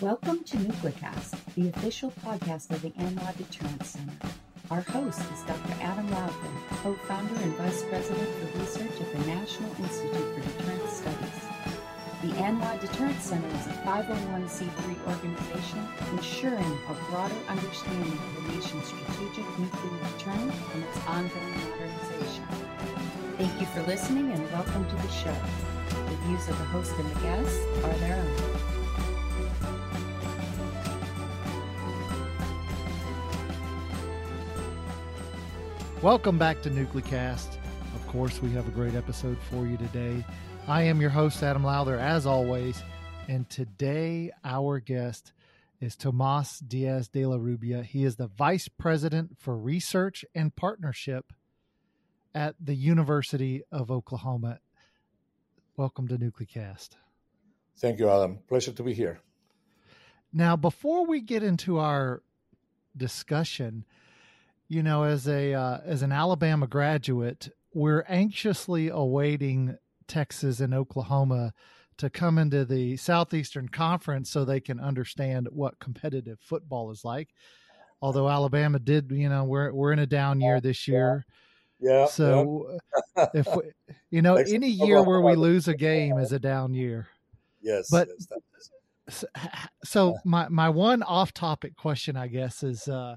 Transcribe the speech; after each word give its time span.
Welcome 0.00 0.44
to 0.44 0.56
Nuclecast, 0.58 1.34
the 1.56 1.70
official 1.70 2.12
podcast 2.24 2.70
of 2.70 2.82
the 2.82 2.90
ANWA 2.90 3.36
Deterrence 3.36 3.88
Center. 3.88 4.32
Our 4.70 4.82
host 4.82 5.18
is 5.18 5.42
Dr. 5.42 5.74
Adam 5.80 6.08
Lowther, 6.12 6.34
co-founder 6.84 7.34
and 7.42 7.52
vice 7.56 7.82
president 7.82 8.28
for 8.36 8.60
research 8.60 9.00
at 9.00 9.12
the 9.12 9.26
National 9.26 9.68
Institute 9.82 10.14
for 10.14 10.40
Deterrence 10.40 10.92
Studies. 10.92 11.38
The 12.22 12.28
ANWA 12.38 12.80
Deterrence 12.80 13.24
Center 13.24 13.48
is 13.48 13.66
a 13.66 13.72
501c3 13.82 15.08
organization 15.08 15.84
ensuring 16.12 16.78
a 16.88 16.94
broader 17.10 17.34
understanding 17.48 18.12
of 18.12 18.34
the 18.36 18.54
nation's 18.54 18.86
strategic 18.86 19.58
nuclear 19.58 19.98
deterrence 20.14 20.54
and 20.74 20.84
its 20.84 20.98
ongoing 21.08 21.58
modernization. 21.58 22.46
Thank 23.36 23.60
you 23.60 23.66
for 23.66 23.82
listening 23.82 24.30
and 24.30 24.48
welcome 24.52 24.88
to 24.88 24.94
the 24.94 25.08
show. 25.08 25.34
The 25.90 26.16
views 26.22 26.48
of 26.48 26.56
the 26.56 26.66
host 26.66 26.92
and 26.96 27.10
the 27.10 27.20
guests 27.20 27.58
are 27.82 27.98
their 27.98 28.22
own. 28.22 28.57
Welcome 36.00 36.38
back 36.38 36.62
to 36.62 36.70
Nuclecast. 36.70 37.56
Of 37.96 38.06
course, 38.06 38.40
we 38.40 38.52
have 38.52 38.68
a 38.68 38.70
great 38.70 38.94
episode 38.94 39.36
for 39.50 39.66
you 39.66 39.76
today. 39.76 40.24
I 40.68 40.82
am 40.82 41.00
your 41.00 41.10
host, 41.10 41.42
Adam 41.42 41.64
Lowther, 41.64 41.98
as 41.98 42.24
always. 42.24 42.80
And 43.26 43.50
today, 43.50 44.30
our 44.44 44.78
guest 44.78 45.32
is 45.80 45.96
Tomas 45.96 46.60
Diaz 46.60 47.08
de 47.08 47.26
la 47.26 47.34
Rubia. 47.34 47.82
He 47.82 48.04
is 48.04 48.14
the 48.14 48.28
Vice 48.28 48.68
President 48.68 49.38
for 49.40 49.56
Research 49.56 50.24
and 50.36 50.54
Partnership 50.54 51.32
at 52.32 52.54
the 52.60 52.76
University 52.76 53.64
of 53.72 53.90
Oklahoma. 53.90 54.60
Welcome 55.76 56.06
to 56.08 56.16
Nuclecast. 56.16 56.90
Thank 57.76 57.98
you, 57.98 58.08
Adam. 58.08 58.38
Pleasure 58.46 58.70
to 58.70 58.82
be 58.84 58.94
here. 58.94 59.18
Now, 60.32 60.54
before 60.54 61.06
we 61.06 61.20
get 61.20 61.42
into 61.42 61.80
our 61.80 62.22
discussion, 62.96 63.84
you 64.68 64.82
know, 64.82 65.04
as 65.04 65.26
a 65.26 65.54
uh, 65.54 65.78
as 65.84 66.02
an 66.02 66.12
Alabama 66.12 66.66
graduate, 66.66 67.48
we're 67.72 68.04
anxiously 68.08 68.88
awaiting 68.88 69.76
Texas 70.06 70.60
and 70.60 70.74
Oklahoma 70.74 71.52
to 71.96 72.10
come 72.10 72.38
into 72.38 72.64
the 72.64 72.96
Southeastern 72.96 73.68
Conference 73.68 74.30
so 74.30 74.44
they 74.44 74.60
can 74.60 74.78
understand 74.78 75.48
what 75.50 75.78
competitive 75.78 76.38
football 76.40 76.90
is 76.90 77.04
like. 77.04 77.28
Although 78.00 78.28
Alabama 78.28 78.78
did, 78.78 79.10
you 79.10 79.28
know, 79.28 79.44
we're 79.44 79.72
we're 79.72 79.92
in 79.92 79.98
a 79.98 80.06
down 80.06 80.40
year 80.40 80.60
this 80.60 80.86
year. 80.86 81.24
Yeah. 81.80 82.06
So 82.06 82.78
yeah. 83.16 83.26
if 83.34 83.46
we, 83.46 83.62
you 84.10 84.22
know, 84.22 84.36
any 84.36 84.68
year 84.68 85.02
where 85.02 85.20
we 85.20 85.34
lose 85.34 85.66
a 85.66 85.74
game 85.74 86.18
is 86.18 86.32
a 86.32 86.38
down 86.38 86.74
year. 86.74 87.08
Yes. 87.60 87.88
But 87.90 88.08
yes, 89.08 89.24
so 89.84 90.16
my 90.24 90.48
my 90.48 90.68
one 90.68 91.02
off 91.02 91.32
topic 91.32 91.76
question, 91.76 92.16
I 92.16 92.28
guess, 92.28 92.62
is 92.62 92.86
uh, 92.88 93.16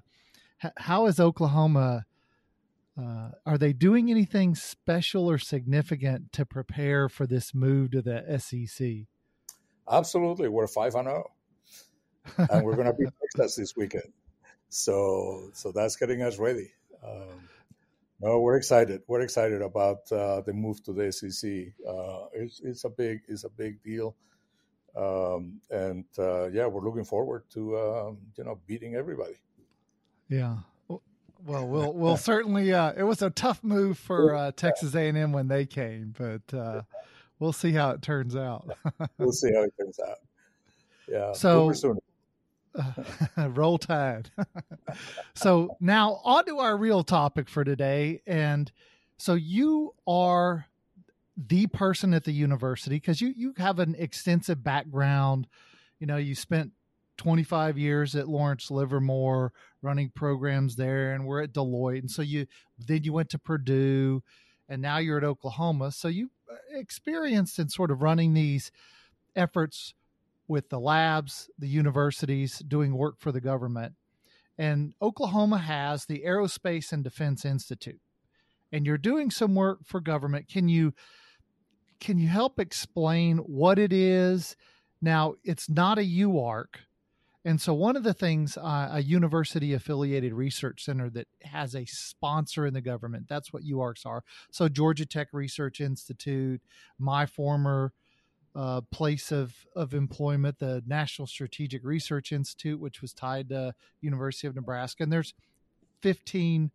how 0.78 1.06
is 1.08 1.20
Oklahoma? 1.20 2.06
Uh, 3.00 3.30
are 3.46 3.58
they 3.58 3.74
doing 3.74 4.12
anything 4.12 4.54
special 4.54 5.30
or 5.30 5.38
significant 5.38 6.32
to 6.34 6.46
prepare 6.46 7.08
for 7.08 7.26
this 7.26 7.54
move 7.54 7.92
to 7.92 8.02
the 8.02 8.38
SEC? 8.40 9.08
Absolutely, 9.90 10.50
we're 10.50 10.68
five 10.68 10.96
and 10.96 11.08
zero, 11.08 11.32
oh. 12.38 12.46
and 12.52 12.66
we're 12.66 12.76
going 12.76 12.88
to 12.88 12.94
be 12.94 13.06
Texas 13.36 13.56
this 13.56 13.76
weekend. 13.76 14.12
So, 14.70 15.50
so 15.54 15.72
that's 15.72 15.96
getting 15.96 16.22
us 16.22 16.38
ready. 16.38 16.72
Um, 17.04 17.50
no, 18.20 18.40
we're 18.40 18.56
excited. 18.56 19.02
We're 19.08 19.22
excited 19.22 19.62
about 19.62 20.10
uh, 20.12 20.42
the 20.42 20.54
move 20.54 20.84
to 20.84 20.94
the 20.94 21.12
SEC. 21.12 21.52
Uh, 21.88 22.26
it's, 22.34 22.62
it's 22.64 22.84
a 22.84 22.90
big, 22.90 23.22
it's 23.28 23.44
a 23.46 23.50
big 23.50 23.82
deal, 23.84 24.16
um, 24.96 25.60
and 25.72 26.06
uh, 26.20 26.50
yeah, 26.52 26.68
we're 26.68 26.84
looking 26.84 27.06
forward 27.06 27.44
to 27.54 27.78
um, 27.78 28.18
you 28.38 28.44
know 28.44 28.60
beating 28.68 28.96
everybody. 28.96 29.36
Yeah. 30.32 30.58
Well, 30.88 31.68
we'll 31.68 31.94
we'll 31.94 32.18
certainly. 32.18 32.74
Uh, 32.74 32.94
it 32.96 33.04
was 33.04 33.22
a 33.22 33.30
tough 33.30 33.64
move 33.64 33.98
for 34.00 34.34
uh, 34.34 34.52
Texas 34.54 34.96
A 34.96 35.10
and 35.10 35.18
M 35.18 35.32
when 35.32 35.48
they 35.48 35.66
came, 35.66 36.16
but 36.18 36.58
uh, 36.58 36.82
we'll 37.40 37.54
see 37.54 37.72
how 37.74 37.92
it 37.92 38.02
turns 38.02 38.36
out. 38.36 38.76
we'll 39.20 39.32
see 39.34 39.54
how 39.54 39.64
it 39.64 39.74
turns 39.80 40.00
out. 40.00 40.18
Yeah. 41.08 41.34
So. 41.34 41.72
roll 43.38 43.78
tide. 43.78 44.32
so 45.34 45.76
now 45.82 46.22
on 46.24 46.46
to 46.46 46.60
our 46.60 46.78
real 46.78 47.04
topic 47.04 47.50
for 47.50 47.66
today. 47.66 48.22
And 48.26 48.72
so 49.18 49.34
you 49.34 49.94
are 50.08 50.68
the 51.36 51.68
person 51.68 52.14
at 52.14 52.24
the 52.24 52.32
university 52.32 52.96
because 52.96 53.20
you 53.20 53.34
you 53.36 53.54
have 53.58 53.80
an 53.80 53.96
extensive 54.00 54.64
background. 54.64 55.48
You 56.00 56.08
know, 56.08 56.16
you 56.16 56.34
spent 56.34 56.72
25 57.22 57.78
years 57.78 58.16
at 58.16 58.28
Lawrence 58.28 58.72
Livermore 58.72 59.54
running 59.84 60.10
programs 60.10 60.76
there 60.76 61.14
and 61.14 61.24
we're 61.24 61.44
at 61.44 61.54
Deloitte. 61.54 62.00
And 62.00 62.10
so 62.10 62.24
you 62.24 62.48
then 62.80 63.04
you 63.04 63.14
went 63.14 63.30
to 63.30 63.38
Purdue 63.38 64.24
and 64.68 64.82
now 64.82 64.98
you're 64.98 65.20
at 65.20 65.24
Oklahoma. 65.24 65.92
So 65.92 66.08
you 66.08 66.32
uh, 66.52 66.56
experienced 66.72 67.60
in 67.60 67.70
sort 67.70 67.92
of 67.92 68.02
running 68.02 68.34
these 68.34 68.72
efforts 69.36 69.94
with 70.48 70.70
the 70.70 70.80
labs 70.80 71.48
the 71.60 71.68
universities 71.68 72.58
doing 72.58 72.98
work 72.98 73.20
for 73.20 73.32
the 73.32 73.40
government. 73.40 73.94
And 74.58 74.96
Oklahoma 75.00 75.60
has 75.60 76.06
the 76.06 76.24
Aerospace 76.26 76.92
and 76.92 77.04
Defense 77.04 77.46
Institute 77.46 78.02
and 78.72 78.84
you're 78.84 78.98
doing 78.98 79.30
some 79.30 79.54
work 79.54 79.82
for 79.86 80.00
government. 80.00 80.50
Can 80.50 80.70
you 80.70 80.96
can 82.00 82.18
you 82.18 82.30
help 82.30 82.60
explain 82.60 83.38
what 83.38 83.78
it 83.78 83.94
is? 83.94 84.56
Now 85.04 85.36
it's 85.44 85.70
not 85.70 86.00
a 86.00 86.02
UARC 86.02 86.78
and 87.44 87.60
so, 87.60 87.74
one 87.74 87.96
of 87.96 88.04
the 88.04 88.14
things, 88.14 88.56
uh, 88.56 88.90
a 88.92 89.02
university 89.02 89.74
affiliated 89.74 90.34
research 90.34 90.86
center 90.86 91.10
that 91.12 91.28
has 91.44 91.76
a 91.76 91.86
sponsor 91.86 92.68
in 92.68 92.74
the 92.74 92.82
government, 92.82 93.28
that's 93.28 93.52
what 93.52 93.64
UARCs 93.64 94.06
are. 94.06 94.24
So, 94.52 94.70
Georgia 94.70 95.08
Tech 95.08 95.30
Research 95.32 95.82
Institute, 95.82 96.62
my 97.00 97.26
former 97.26 97.94
uh, 98.56 98.82
place 98.92 99.32
of, 99.32 99.56
of 99.76 99.94
employment, 99.94 100.60
the 100.60 100.84
National 100.86 101.26
Strategic 101.26 101.84
Research 101.84 102.32
Institute, 102.32 102.80
which 102.80 103.02
was 103.02 103.14
tied 103.14 103.50
to 103.50 103.74
University 104.02 104.48
of 104.48 104.56
Nebraska. 104.56 105.02
And 105.04 105.12
there's 105.12 105.34
15 106.02 106.70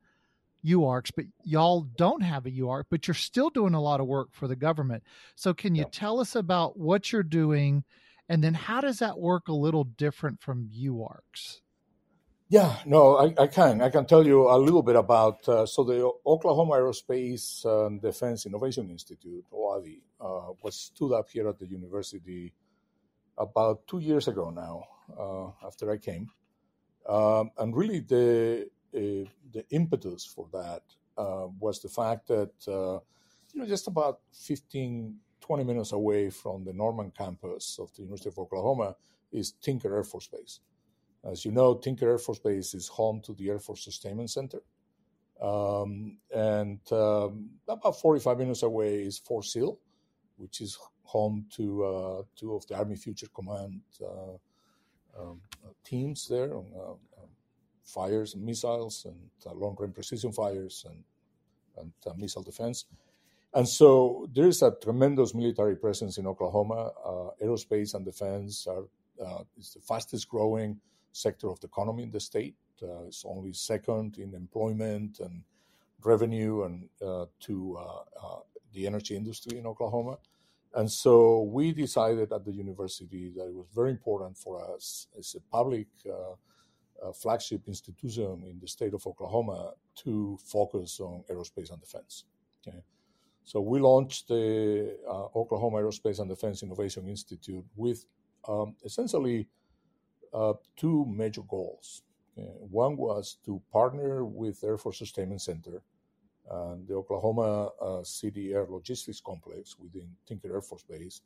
UARCs, 0.64 1.12
but 1.14 1.26
y'all 1.44 1.82
don't 1.96 2.22
have 2.22 2.44
a 2.46 2.50
UARC, 2.50 2.84
but 2.90 3.06
you're 3.06 3.14
still 3.14 3.50
doing 3.50 3.74
a 3.74 3.80
lot 3.80 4.00
of 4.00 4.06
work 4.08 4.30
for 4.32 4.48
the 4.48 4.56
government. 4.56 5.04
So, 5.36 5.54
can 5.54 5.76
you 5.76 5.82
yeah. 5.82 5.90
tell 5.92 6.18
us 6.18 6.34
about 6.34 6.76
what 6.76 7.12
you're 7.12 7.22
doing? 7.22 7.84
And 8.28 8.42
then 8.42 8.54
how 8.54 8.80
does 8.80 8.98
that 8.98 9.18
work 9.18 9.48
a 9.48 9.52
little 9.52 9.84
different 9.84 10.40
from 10.40 10.68
UARCs? 10.68 11.60
Yeah, 12.48 12.76
no, 12.86 13.16
I, 13.16 13.34
I, 13.38 13.46
can. 13.48 13.80
I 13.82 13.90
can 13.90 14.06
tell 14.06 14.24
you 14.24 14.48
a 14.48 14.56
little 14.56 14.82
bit 14.82 14.94
about. 14.94 15.48
Uh, 15.48 15.66
so, 15.66 15.82
the 15.82 16.08
Oklahoma 16.24 16.74
Aerospace 16.74 17.64
and 17.64 18.00
Defense 18.00 18.46
Innovation 18.46 18.88
Institute, 18.88 19.44
OADI, 19.52 20.00
uh, 20.20 20.52
was 20.62 20.76
stood 20.76 21.12
up 21.12 21.28
here 21.28 21.48
at 21.48 21.58
the 21.58 21.66
university 21.66 22.52
about 23.36 23.86
two 23.88 23.98
years 23.98 24.28
ago 24.28 24.50
now, 24.50 24.84
uh, 25.18 25.66
after 25.66 25.90
I 25.90 25.96
came. 25.96 26.30
Um, 27.08 27.50
and 27.58 27.76
really, 27.76 28.00
the 28.00 28.68
uh, 28.94 29.28
the 29.52 29.64
impetus 29.70 30.24
for 30.24 30.48
that 30.52 30.82
uh, 31.18 31.46
was 31.58 31.80
the 31.80 31.88
fact 31.88 32.28
that 32.28 32.52
uh, 32.68 33.00
you 33.52 33.60
know 33.60 33.66
just 33.66 33.88
about 33.88 34.20
15 34.32 35.16
20 35.46 35.64
minutes 35.64 35.92
away 35.92 36.28
from 36.28 36.64
the 36.64 36.72
Norman 36.72 37.12
campus 37.16 37.78
of 37.80 37.94
the 37.94 38.02
University 38.02 38.30
of 38.30 38.38
Oklahoma 38.38 38.96
is 39.32 39.52
Tinker 39.52 39.94
Air 39.94 40.02
Force 40.02 40.26
Base. 40.26 40.60
As 41.24 41.44
you 41.44 41.52
know, 41.52 41.74
Tinker 41.74 42.08
Air 42.08 42.18
Force 42.18 42.40
Base 42.40 42.74
is 42.74 42.88
home 42.88 43.20
to 43.22 43.32
the 43.34 43.50
Air 43.50 43.60
Force 43.60 43.84
Sustainment 43.84 44.30
Center. 44.30 44.60
Um, 45.40 46.18
and 46.34 46.80
um, 46.90 47.50
about 47.68 48.00
45 48.00 48.38
minutes 48.38 48.62
away 48.64 49.02
is 49.02 49.18
Fort 49.18 49.44
Sill, 49.44 49.78
which 50.36 50.60
is 50.60 50.78
home 51.04 51.46
to 51.56 51.84
uh, 51.84 52.22
two 52.34 52.54
of 52.54 52.66
the 52.66 52.76
Army 52.76 52.96
Future 52.96 53.28
Command 53.32 53.80
uh, 54.02 55.20
um, 55.20 55.40
teams 55.84 56.26
there 56.26 56.56
on 56.56 56.66
uh, 56.76 56.90
um, 56.90 57.28
fires 57.84 58.34
and 58.34 58.44
missiles 58.44 59.04
and 59.04 59.30
uh, 59.46 59.54
long 59.54 59.76
range 59.78 59.94
precision 59.94 60.32
fires 60.32 60.84
and, 60.88 61.04
and 61.78 61.92
uh, 62.06 62.14
missile 62.16 62.42
defense. 62.42 62.86
And 63.56 63.66
so 63.66 64.28
there 64.34 64.48
is 64.48 64.60
a 64.60 64.76
tremendous 64.82 65.34
military 65.34 65.76
presence 65.76 66.18
in 66.18 66.26
Oklahoma. 66.26 66.90
Uh, 67.02 67.30
aerospace 67.42 67.94
and 67.94 68.04
defense 68.04 68.66
are 68.66 68.84
uh, 69.24 69.44
is 69.58 69.72
the 69.72 69.80
fastest 69.80 70.28
growing 70.28 70.78
sector 71.12 71.48
of 71.48 71.58
the 71.60 71.66
economy 71.66 72.02
in 72.02 72.10
the 72.10 72.20
state. 72.20 72.54
Uh, 72.82 73.04
it's 73.06 73.24
only 73.24 73.54
second 73.54 74.18
in 74.18 74.34
employment 74.34 75.20
and 75.20 75.42
revenue 76.04 76.64
and 76.64 76.86
uh, 77.00 77.24
to 77.40 77.78
uh, 77.78 78.26
uh, 78.26 78.40
the 78.74 78.86
energy 78.86 79.16
industry 79.16 79.58
in 79.58 79.66
Oklahoma. 79.66 80.18
And 80.74 80.92
so 80.92 81.44
we 81.44 81.72
decided 81.72 82.34
at 82.34 82.44
the 82.44 82.52
university 82.52 83.32
that 83.36 83.46
it 83.46 83.54
was 83.54 83.68
very 83.74 83.90
important 83.90 84.36
for 84.36 84.60
us 84.74 85.06
as 85.18 85.34
a 85.34 85.40
public 85.50 85.86
flagship 87.14 87.62
institution 87.68 88.44
in 88.46 88.58
the 88.60 88.68
state 88.68 88.92
of 88.92 89.06
Oklahoma 89.06 89.72
to 89.94 90.36
focus 90.44 91.00
on 91.00 91.24
aerospace 91.30 91.70
and 91.70 91.80
defense. 91.80 92.24
Okay? 92.60 92.82
So 93.46 93.60
we 93.60 93.78
launched 93.78 94.26
the 94.26 94.96
uh, 95.08 95.26
Oklahoma 95.38 95.78
Aerospace 95.78 96.18
and 96.18 96.28
Defense 96.28 96.64
Innovation 96.64 97.08
Institute 97.08 97.64
with 97.76 98.04
um, 98.48 98.74
essentially 98.84 99.46
uh, 100.34 100.54
two 100.76 101.06
major 101.08 101.42
goals. 101.42 102.02
Uh, 102.36 102.42
one 102.42 102.96
was 102.96 103.38
to 103.44 103.62
partner 103.72 104.24
with 104.24 104.64
Air 104.64 104.76
Force 104.76 104.98
Sustainment 104.98 105.40
Center 105.40 105.80
and 106.50 106.88
the 106.88 106.94
Oklahoma 106.94 107.70
uh, 107.80 108.02
City 108.02 108.52
Air 108.52 108.66
Logistics 108.68 109.20
Complex 109.20 109.76
within 109.78 110.08
Tinker 110.26 110.52
Air 110.52 110.60
Force 110.60 110.82
Base 110.82 111.20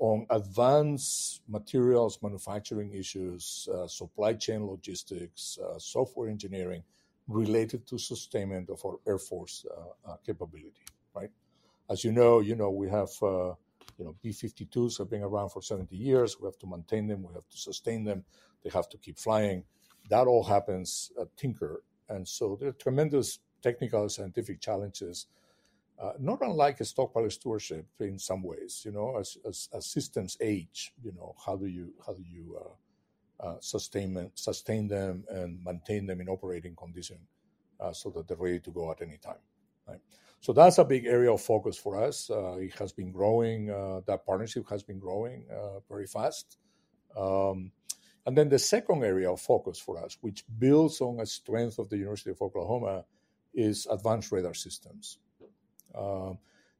on 0.00 0.26
advanced 0.30 1.42
materials 1.46 2.18
manufacturing 2.22 2.92
issues, 2.92 3.68
uh, 3.72 3.86
supply 3.86 4.34
chain 4.34 4.66
logistics, 4.66 5.58
uh, 5.64 5.78
software 5.78 6.28
engineering 6.28 6.82
related 7.28 7.86
to 7.86 7.98
sustainment 7.98 8.68
of 8.68 8.84
our 8.84 8.98
Air 9.06 9.18
Force 9.18 9.64
uh, 10.08 10.16
capability. 10.26 10.82
Right, 11.14 11.30
as 11.90 12.04
you 12.04 12.12
know, 12.12 12.40
you 12.40 12.54
know 12.54 12.70
we 12.70 12.88
have 12.88 13.10
you 13.20 14.04
know 14.04 14.16
B-52s 14.22 14.98
have 14.98 15.10
been 15.10 15.22
around 15.22 15.50
for 15.50 15.62
70 15.62 15.94
years. 15.96 16.38
We 16.40 16.46
have 16.46 16.58
to 16.58 16.66
maintain 16.66 17.06
them. 17.06 17.22
We 17.22 17.34
have 17.34 17.48
to 17.48 17.58
sustain 17.58 18.04
them. 18.04 18.24
They 18.64 18.70
have 18.70 18.88
to 18.90 18.98
keep 18.98 19.18
flying. 19.18 19.64
That 20.10 20.26
all 20.26 20.44
happens 20.44 21.12
at 21.20 21.36
Tinker, 21.36 21.84
and 22.08 22.26
so 22.26 22.56
there 22.58 22.70
are 22.70 22.72
tremendous 22.72 23.40
technical 23.62 24.08
scientific 24.08 24.60
challenges 24.60 25.26
uh, 26.02 26.12
not 26.18 26.40
unlike 26.42 26.80
a 26.80 26.84
stockpile 26.84 27.30
stewardship 27.30 27.86
in 28.00 28.18
some 28.18 28.42
ways. 28.42 28.82
You 28.84 28.90
know, 28.90 29.16
as, 29.16 29.38
as, 29.48 29.68
as 29.72 29.86
systems 29.86 30.36
age, 30.40 30.92
you 31.02 31.12
know, 31.12 31.34
how 31.44 31.56
do 31.56 31.66
you 31.66 31.92
how 32.04 32.12
do 32.12 32.22
you 32.22 32.58
uh, 32.60 33.46
uh, 33.46 33.56
sustain 33.60 34.30
sustain 34.34 34.88
them 34.88 35.24
and 35.28 35.62
maintain 35.64 36.06
them 36.06 36.20
in 36.20 36.28
operating 36.28 36.74
condition 36.74 37.18
uh, 37.78 37.92
so 37.92 38.10
that 38.10 38.26
they're 38.26 38.36
ready 38.36 38.58
to 38.60 38.70
go 38.70 38.90
at 38.90 39.00
any 39.00 39.16
time. 39.18 39.42
So 40.42 40.52
that's 40.52 40.78
a 40.78 40.84
big 40.84 41.06
area 41.06 41.32
of 41.32 41.40
focus 41.40 41.78
for 41.78 42.02
us. 42.02 42.28
Uh, 42.28 42.56
it 42.56 42.74
has 42.74 42.92
been 42.92 43.12
growing. 43.12 43.70
Uh, 43.70 44.00
that 44.06 44.26
partnership 44.26 44.68
has 44.68 44.82
been 44.82 44.98
growing 44.98 45.46
very 45.88 46.06
fast. 46.06 46.58
Um, 47.16 47.70
and 48.26 48.36
then 48.36 48.48
the 48.48 48.58
second 48.58 49.04
area 49.04 49.30
of 49.30 49.40
focus 49.40 49.78
for 49.78 50.02
us, 50.04 50.18
which 50.20 50.44
builds 50.58 51.00
on 51.00 51.20
a 51.20 51.26
strength 51.26 51.78
of 51.78 51.88
the 51.88 51.96
University 51.96 52.30
of 52.30 52.42
Oklahoma, 52.42 53.04
is 53.54 53.86
advanced 53.88 54.32
radar 54.32 54.54
systems. 54.54 55.18
Uh, 55.94 56.32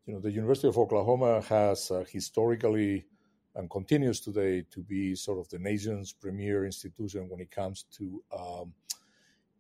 you 0.07 0.15
know, 0.15 0.21
the 0.21 0.33
University 0.33 0.67
of 0.67 0.77
Oklahoma 0.77 1.41
has 1.43 1.91
uh, 1.93 2.05
historically 2.11 3.07
and 3.55 3.71
continues 3.71 4.21
today 4.21 4.65
to 4.73 4.81
be 4.81 5.15
sort 5.15 5.39
of 5.39 5.49
the 5.51 5.59
nation's 5.59 6.13
premier 6.13 6.65
institution 6.65 7.29
when 7.29 7.41
it 7.41 7.51
comes 7.53 7.85
to 7.97 8.23
um, 8.37 8.73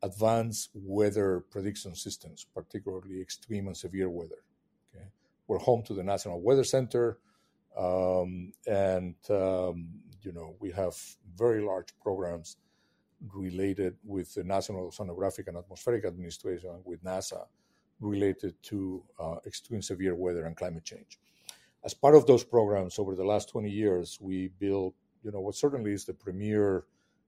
advanced 0.02 0.70
weather 0.74 1.44
prediction 1.50 1.94
systems, 1.94 2.46
particularly 2.54 3.20
extreme 3.20 3.66
and 3.66 3.76
severe 3.76 4.10
weather. 4.10 4.42
Okay? 4.94 5.06
We're 5.46 5.58
home 5.58 5.82
to 5.84 5.94
the 5.94 6.02
National 6.02 6.40
Weather 6.40 6.64
Center, 6.64 7.18
um, 7.78 8.52
and 8.66 9.14
um, 9.30 9.88
you 10.22 10.32
know 10.32 10.56
we 10.60 10.70
have 10.72 10.94
very 11.36 11.62
large 11.62 11.88
programs 12.02 12.56
related 13.32 13.96
with 14.04 14.34
the 14.34 14.44
National 14.44 14.90
Oceanographic 14.90 15.46
and 15.46 15.56
Atmospheric 15.56 16.04
Administration 16.04 16.80
with 16.84 17.02
NASA 17.04 17.46
related 18.00 18.60
to 18.64 19.02
uh, 19.20 19.36
extreme 19.46 19.80
severe 19.80 20.14
weather 20.14 20.44
and 20.44 20.56
climate 20.56 20.84
change. 20.84 21.18
As 21.84 21.94
part 21.94 22.14
of 22.14 22.26
those 22.26 22.44
programs 22.44 22.98
over 22.98 23.14
the 23.14 23.24
last 23.24 23.48
20 23.48 23.70
years, 23.70 24.18
we 24.20 24.48
built, 24.48 24.94
you 25.22 25.30
know, 25.30 25.40
what 25.40 25.54
certainly 25.54 25.92
is 25.92 26.04
the 26.04 26.12
premier 26.12 26.84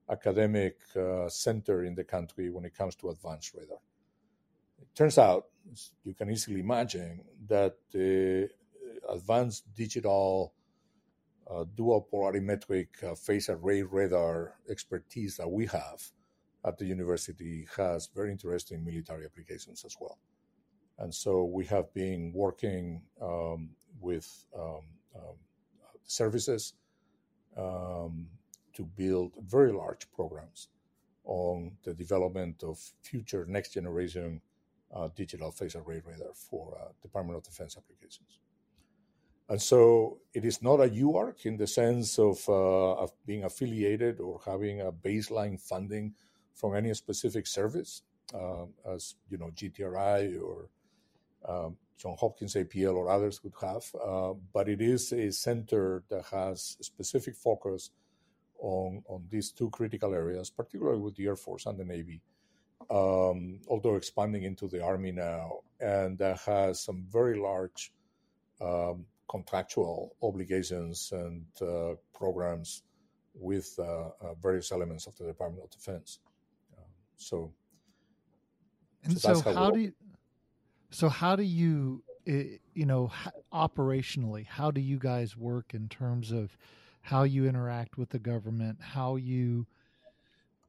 academic 0.09 0.77
uh, 0.95 1.27
center 1.29 1.83
in 1.83 1.95
the 1.95 2.03
country 2.03 2.49
when 2.49 2.65
it 2.65 2.77
comes 2.77 2.95
to 2.95 3.09
advanced 3.09 3.53
radar. 3.53 3.79
It 4.81 4.93
turns 4.95 5.17
out, 5.17 5.47
you 6.03 6.13
can 6.13 6.29
easily 6.29 6.59
imagine, 6.59 7.21
that 7.47 7.75
the 7.91 8.49
advanced 9.09 9.73
digital 9.73 10.53
uh, 11.49 11.65
dual 11.75 12.07
polarimetric 12.11 12.87
uh, 13.03 13.15
phase 13.15 13.49
array 13.49 13.83
radar 13.83 14.55
expertise 14.69 15.37
that 15.37 15.49
we 15.49 15.65
have 15.67 16.01
at 16.65 16.77
the 16.77 16.85
university 16.85 17.67
has 17.77 18.09
very 18.15 18.31
interesting 18.31 18.83
military 18.83 19.25
applications 19.25 19.85
as 19.85 19.95
well. 19.99 20.17
And 20.97 21.13
so 21.13 21.43
we 21.43 21.65
have 21.65 21.93
been 21.93 22.31
working 22.33 23.01
um, 23.21 23.69
with 23.99 24.45
um, 24.57 24.81
um, 25.15 25.35
services 26.03 26.73
um, 27.57 28.27
to 28.75 28.83
build 28.83 29.33
very 29.41 29.71
large 29.71 30.09
programs 30.11 30.69
on 31.25 31.71
the 31.83 31.93
development 31.93 32.63
of 32.63 32.79
future 33.01 33.45
next 33.47 33.73
generation 33.73 34.41
uh, 34.95 35.09
digital 35.15 35.51
phase 35.51 35.75
array 35.75 36.01
radar 36.05 36.33
for 36.33 36.77
uh, 36.79 36.91
Department 37.01 37.37
of 37.37 37.43
Defense 37.43 37.75
applications. 37.77 38.39
And 39.49 39.61
so 39.61 40.17
it 40.33 40.43
is 40.45 40.61
not 40.61 40.79
a 40.79 40.87
UARC 40.87 41.45
in 41.45 41.57
the 41.57 41.67
sense 41.67 42.17
of, 42.17 42.37
uh, 42.47 42.93
of 42.93 43.11
being 43.25 43.43
affiliated 43.43 44.19
or 44.19 44.39
having 44.45 44.81
a 44.81 44.91
baseline 44.91 45.59
funding 45.59 46.13
from 46.55 46.75
any 46.75 46.93
specific 46.93 47.45
service, 47.45 48.01
uh, 48.33 48.65
as 48.91 49.15
you 49.29 49.37
know, 49.37 49.51
GTRI 49.55 50.41
or 50.41 50.69
um, 51.47 51.77
John 51.97 52.15
Hopkins 52.19 52.55
APL 52.55 52.95
or 52.95 53.09
others 53.09 53.43
would 53.43 53.53
have, 53.61 53.83
uh, 54.03 54.33
but 54.53 54.67
it 54.67 54.81
is 54.81 55.11
a 55.11 55.31
center 55.31 56.03
that 56.09 56.25
has 56.25 56.77
specific 56.81 57.35
focus 57.35 57.91
on 58.65 59.03
on 59.07 59.23
these 59.29 59.51
two 59.51 59.69
critical 59.69 60.13
areas, 60.13 60.49
particularly 60.49 60.99
with 60.99 61.15
the 61.15 61.25
Air 61.25 61.35
Force 61.35 61.67
and 61.67 61.77
the 61.77 61.85
Navy, 61.85 62.21
um, 62.89 63.59
although 63.67 63.95
expanding 63.95 64.43
into 64.43 64.67
the 64.67 64.83
Army 64.83 65.11
now, 65.11 65.59
and 65.79 66.17
that 66.17 66.39
has 66.39 66.83
some 66.83 67.05
very 67.11 67.37
large 67.39 67.93
um, 68.59 69.05
contractual 69.29 70.15
obligations 70.23 71.11
and 71.11 71.45
uh, 71.61 71.93
programs 72.13 72.83
with 73.37 73.75
uh, 73.79 74.09
uh 74.21 74.33
various 74.41 74.71
elements 74.71 75.07
of 75.07 75.15
the 75.17 75.25
Department 75.25 75.63
of 75.63 75.69
Defense. 75.69 76.19
Um, 76.77 76.85
so, 77.17 77.53
and 79.03 79.19
so, 79.19 79.35
so 79.35 79.41
how, 79.41 79.53
how 79.53 79.71
do 79.71 79.79
you 79.79 79.93
so 80.89 81.09
how 81.09 81.35
do 81.35 81.43
you, 81.43 82.03
eh, 82.25 82.57
you 82.73 82.85
know, 82.85 83.11
operationally, 83.53 84.47
how 84.47 84.71
do 84.71 84.81
you 84.81 84.97
guys 84.97 85.37
work 85.37 85.73
in 85.73 85.87
terms 85.87 86.31
of 86.31 86.57
how 87.05 87.21
you 87.21 87.47
interact 87.47 87.99
with 87.99 88.09
the 88.09 88.17
government, 88.17 88.79
how 88.81 89.15
you, 89.15 89.67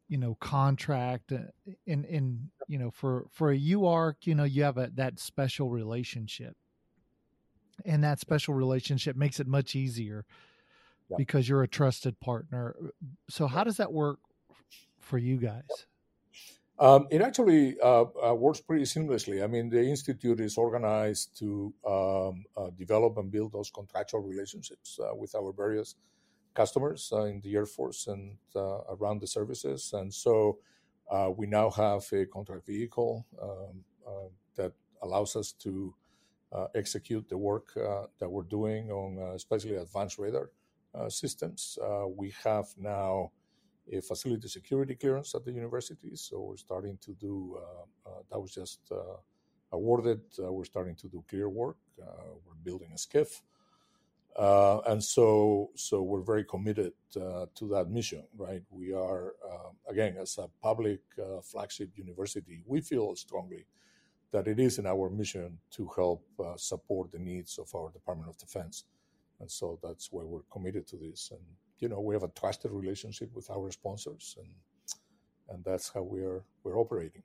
you 0.07 0.19
know, 0.19 0.35
contract 0.35 1.33
uh, 1.33 1.39
in 1.87 2.05
in 2.05 2.51
you 2.69 2.79
know 2.79 2.91
for 2.91 3.25
for 3.33 3.51
a 3.51 3.59
UARC, 3.59 4.17
you 4.25 4.35
know, 4.35 4.45
you 4.45 4.63
have 4.63 4.77
a 4.77 4.91
that 4.97 5.19
special 5.19 5.71
relationship, 5.71 6.55
and 7.87 8.05
that 8.05 8.21
special 8.21 8.53
relationship 8.53 9.17
makes 9.17 9.41
it 9.41 9.47
much 9.47 9.75
easier 9.75 10.27
yeah. 11.09 11.17
because 11.17 11.49
you're 11.49 11.63
a 11.63 11.69
trusted 11.69 12.21
partner. 12.21 12.77
So 13.31 13.47
how 13.47 13.65
does 13.65 13.79
that 13.79 13.91
work 13.91 14.19
for 15.01 15.17
you 15.17 15.39
guys? 15.39 15.87
Um, 16.79 17.07
it 17.11 17.23
actually 17.23 17.77
uh, 17.83 18.05
uh, 18.23 18.35
works 18.35 18.61
pretty 18.61 18.85
seamlessly. 18.85 19.43
I 19.43 19.47
mean, 19.47 19.71
the 19.71 19.83
institute 19.83 20.41
is 20.41 20.59
organized 20.59 21.39
to 21.39 21.73
um, 21.87 22.45
uh, 22.55 22.69
develop 22.77 23.17
and 23.17 23.31
build 23.31 23.53
those 23.53 23.71
contractual 23.71 24.21
relationships 24.21 25.01
uh, 25.03 25.15
with 25.15 25.35
our 25.35 25.55
various 25.55 25.95
customers 26.57 27.11
uh, 27.13 27.25
in 27.25 27.41
the 27.41 27.55
Air 27.55 27.67
Force 27.67 28.07
and 28.07 28.37
uh, 28.55 28.81
around 28.95 29.21
the 29.21 29.27
services. 29.27 29.93
And 29.93 30.13
so 30.13 30.59
we 31.37 31.47
now 31.47 31.71
have 31.71 32.05
a 32.13 32.27
contract 32.27 32.67
vehicle 32.67 33.27
um, 33.41 33.83
that 34.57 34.73
allows 35.03 35.37
us 35.37 35.53
to 35.53 35.95
execute 36.75 37.29
the 37.29 37.37
work 37.37 37.75
that 38.21 38.29
we're 38.29 38.51
doing 38.59 38.91
on 38.91 39.35
especially 39.35 39.77
advanced 39.77 40.19
radar 40.19 40.51
systems. 41.09 41.79
we 42.17 42.33
have 42.45 42.67
now 42.79 43.31
a 43.93 44.01
facility 44.01 44.49
security 44.49 44.95
clearance 44.95 45.35
at 45.35 45.45
the 45.45 45.53
university. 45.53 46.17
So 46.17 46.41
we're 46.41 46.57
starting 46.57 46.99
to 47.03 47.13
do 47.13 47.59
uh, 47.59 48.09
uh, 48.09 48.23
that 48.31 48.41
was 48.41 48.53
just 48.53 48.81
uh, 48.91 49.19
awarded. 49.73 50.21
we're 50.39 50.65
starting 50.65 50.97
to 50.97 51.09
do 51.09 51.25
clear 51.29 51.49
work. 51.49 51.77
we're 51.99 52.63
building 52.65 52.91
a 52.93 52.97
SCIF. 52.97 53.43
Uh, 54.37 54.81
and 54.89 55.03
so 55.03 55.71
so 55.75 56.03
we're 56.03 56.21
very 56.21 56.45
committed 56.45 56.93
uh, 57.17 57.47
to 57.55 57.69
that 57.69 57.89
mission 57.89 58.23
right? 58.37 58.63
We 58.71 58.93
are 58.93 59.33
uh, 59.51 59.71
again 59.89 60.17
as 60.21 60.39
a 60.39 60.49
public 60.63 61.01
flagship 61.43 61.91
university 61.97 62.63
we 62.67 62.81
feel 62.83 63.17
strongly 63.17 63.67
that 64.33 64.47
it 64.47 64.61
is 64.61 64.79
in 64.79 64.87
our 64.87 65.09
mission 65.09 65.57
to 65.71 65.89
help 65.97 66.27
support 66.57 67.11
the 67.13 67.19
needs 67.19 67.59
of 67.59 67.75
our 67.75 67.91
department 67.91 68.29
of 68.29 68.37
defense. 68.37 68.85
And 69.41 69.51
so 69.51 69.79
that's 69.83 70.13
why 70.13 70.25
we're 70.25 70.43
committed 70.51 70.87
to 70.89 70.97
this. 70.97 71.31
And 71.31 71.41
you 71.79 71.89
know 71.89 72.01
we 72.01 72.15
have 72.15 72.23
a 72.23 72.29
trusted 72.29 72.73
relationship 72.73 73.31
with 73.35 73.51
our 73.51 73.71
sponsors 73.71 74.37
and 74.39 74.49
and 75.49 75.65
that's 75.65 75.89
how 75.93 76.03
we're 76.03 76.45
we're 76.63 76.79
operating. 76.79 77.23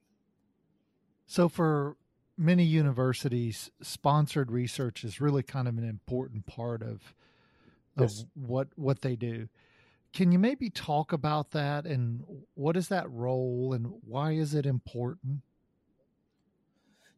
So 1.26 1.50
for 1.50 1.98
many 2.38 2.64
universities 2.64 3.72
sponsored 3.82 4.52
research 4.52 5.04
is 5.04 5.22
really 5.22 5.44
kind 5.44 5.68
of 5.68 5.78
an 5.78 5.88
important 5.88 6.46
part 6.46 6.82
of 6.82 7.14
of 7.98 8.10
yes. 8.10 8.26
what 8.34 8.68
what 8.76 9.02
they 9.02 9.16
do 9.16 9.48
can 10.14 10.32
you 10.32 10.40
maybe 10.40 10.70
talk 10.70 11.14
about 11.14 11.52
that 11.52 11.86
and 11.86 12.24
what 12.54 12.76
is 12.76 12.88
that 12.88 13.10
role 13.12 13.74
and 13.74 13.88
why 14.06 14.32
is 14.32 14.54
it 14.54 14.66
important 14.66 15.42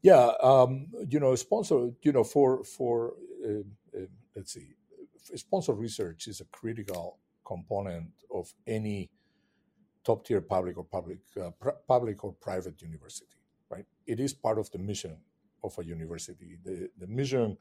yeah 0.01 0.31
um, 0.41 0.87
you 1.07 1.19
know 1.19 1.35
sponsor 1.35 1.91
you 2.01 2.11
know 2.11 2.23
for 2.23 2.63
for 2.63 3.13
uh, 3.45 3.59
uh, 3.95 4.05
let's 4.35 4.53
see 4.53 4.69
sponsor 5.35 5.73
research 5.73 6.27
is 6.27 6.41
a 6.41 6.45
critical 6.45 7.19
component 7.45 8.11
of 8.31 8.53
any 8.67 9.09
top 10.03 10.25
tier 10.25 10.41
public 10.41 10.77
or 10.77 10.83
public 10.83 11.19
uh, 11.41 11.51
pr- 11.51 11.79
public 11.87 12.23
or 12.23 12.33
private 12.33 12.81
university. 12.81 13.37
It 14.05 14.19
is 14.19 14.33
part 14.33 14.59
of 14.59 14.69
the 14.71 14.79
mission 14.79 15.17
of 15.63 15.77
a 15.79 15.85
university. 15.85 16.57
The 16.63 16.89
the 16.97 17.07
mission, 17.07 17.57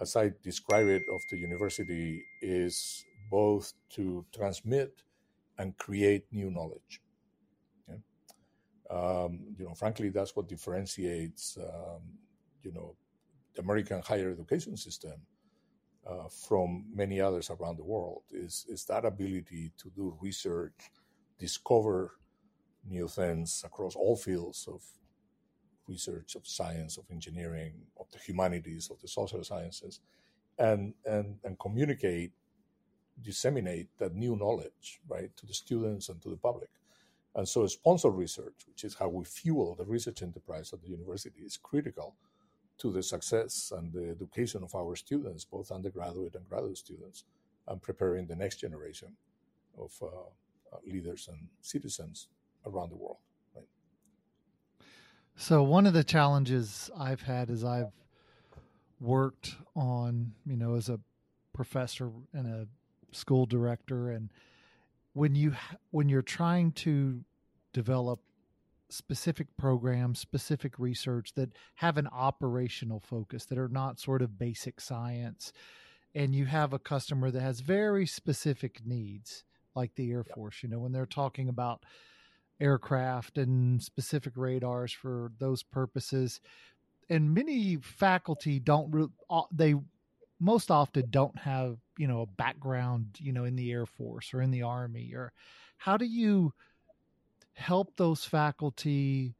as 0.00 0.16
I 0.16 0.32
describe 0.42 0.86
it, 0.86 1.02
of 1.12 1.22
the 1.30 1.38
university 1.38 2.24
is 2.42 3.04
both 3.30 3.72
to 3.90 4.24
transmit 4.34 5.02
and 5.58 5.76
create 5.76 6.24
new 6.32 6.50
knowledge. 6.50 7.02
Um, 8.90 9.40
you 9.58 9.66
know, 9.66 9.74
frankly, 9.74 10.08
that's 10.08 10.34
what 10.34 10.48
differentiates 10.48 11.58
um, 11.58 12.02
you 12.62 12.72
know 12.72 12.96
the 13.54 13.62
American 13.62 14.00
higher 14.02 14.30
education 14.30 14.76
system 14.76 15.20
uh, 16.08 16.28
from 16.28 16.86
many 16.94 17.20
others 17.20 17.50
around 17.50 17.76
the 17.76 17.84
world 17.84 18.22
is, 18.30 18.64
is 18.68 18.84
that 18.86 19.04
ability 19.04 19.72
to 19.76 19.90
do 19.90 20.16
research, 20.20 20.90
discover 21.38 22.12
new 22.88 23.08
things 23.08 23.62
across 23.64 23.94
all 23.94 24.16
fields 24.16 24.66
of 24.72 24.82
research, 25.88 26.34
of 26.34 26.46
science, 26.46 26.98
of 26.98 27.04
engineering, 27.10 27.72
of 27.98 28.10
the 28.10 28.18
humanities, 28.18 28.90
of 28.90 29.00
the 29.00 29.08
social 29.08 29.42
sciences, 29.42 30.00
and, 30.58 30.94
and, 31.04 31.36
and 31.44 31.58
communicate, 31.58 32.32
disseminate 33.22 33.88
that 33.98 34.14
new 34.14 34.36
knowledge, 34.36 35.00
right, 35.08 35.30
to 35.36 35.46
the 35.46 35.54
students 35.54 36.08
and 36.08 36.20
to 36.22 36.28
the 36.28 36.36
public. 36.36 36.70
And 37.34 37.48
so 37.48 37.66
sponsored 37.66 38.14
research, 38.14 38.66
which 38.66 38.84
is 38.84 38.94
how 38.94 39.08
we 39.08 39.24
fuel 39.24 39.74
the 39.74 39.84
research 39.84 40.22
enterprise 40.22 40.72
at 40.72 40.82
the 40.82 40.88
university, 40.88 41.42
is 41.42 41.56
critical 41.56 42.14
to 42.78 42.92
the 42.92 43.02
success 43.02 43.72
and 43.76 43.92
the 43.92 44.10
education 44.10 44.62
of 44.62 44.74
our 44.74 44.96
students, 44.96 45.44
both 45.44 45.70
undergraduate 45.70 46.34
and 46.34 46.48
graduate 46.48 46.78
students, 46.78 47.24
and 47.66 47.82
preparing 47.82 48.26
the 48.26 48.36
next 48.36 48.56
generation 48.56 49.16
of 49.78 49.92
uh, 50.02 50.76
leaders 50.86 51.28
and 51.30 51.48
citizens 51.60 52.28
around 52.66 52.90
the 52.90 52.96
world. 52.96 53.18
So 55.40 55.62
one 55.62 55.86
of 55.86 55.92
the 55.92 56.02
challenges 56.02 56.90
I've 56.98 57.22
had 57.22 57.48
is 57.48 57.62
I've 57.62 57.92
worked 59.00 59.54
on, 59.76 60.32
you 60.44 60.56
know, 60.56 60.74
as 60.74 60.88
a 60.88 60.98
professor 61.52 62.10
and 62.34 62.48
a 62.48 62.66
school 63.16 63.46
director, 63.46 64.10
and 64.10 64.30
when 65.12 65.36
you 65.36 65.54
when 65.92 66.08
you're 66.08 66.22
trying 66.22 66.72
to 66.72 67.22
develop 67.72 68.18
specific 68.88 69.46
programs, 69.56 70.18
specific 70.18 70.76
research 70.76 71.34
that 71.34 71.52
have 71.76 71.98
an 71.98 72.08
operational 72.08 72.98
focus 72.98 73.44
that 73.44 73.58
are 73.58 73.68
not 73.68 74.00
sort 74.00 74.22
of 74.22 74.40
basic 74.40 74.80
science. 74.80 75.52
And 76.16 76.34
you 76.34 76.46
have 76.46 76.72
a 76.72 76.80
customer 76.80 77.30
that 77.30 77.42
has 77.42 77.60
very 77.60 78.06
specific 78.06 78.84
needs, 78.84 79.44
like 79.76 79.94
the 79.94 80.10
Air 80.10 80.24
Force, 80.24 80.64
you 80.64 80.68
know, 80.68 80.80
when 80.80 80.90
they're 80.90 81.06
talking 81.06 81.48
about 81.48 81.84
aircraft 82.60 83.38
and 83.38 83.82
specific 83.82 84.32
radars 84.36 84.92
for 84.92 85.32
those 85.38 85.62
purposes. 85.62 86.40
And 87.08 87.34
many 87.34 87.76
faculty 87.76 88.58
don't, 88.58 89.10
they 89.52 89.74
most 90.40 90.70
often 90.70 91.06
don't 91.10 91.38
have, 91.38 91.78
you 91.96 92.06
know, 92.06 92.22
a 92.22 92.26
background, 92.26 93.16
you 93.18 93.32
know, 93.32 93.44
in 93.44 93.56
the 93.56 93.72
Air 93.72 93.86
Force 93.86 94.34
or 94.34 94.42
in 94.42 94.50
the 94.50 94.62
Army 94.62 95.12
or 95.14 95.32
how 95.78 95.96
do 95.96 96.04
you, 96.04 96.52
help 97.58 97.96
those 97.96 98.24
faculty 98.24 99.34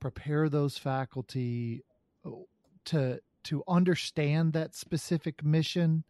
prepare 0.00 0.48
those 0.48 0.78
faculty 0.78 1.84
oh, 2.24 2.46
to 2.86 3.20
to 3.44 3.62
understand 3.68 4.52
that 4.54 4.74
specific 4.74 5.44
mission 5.44 6.04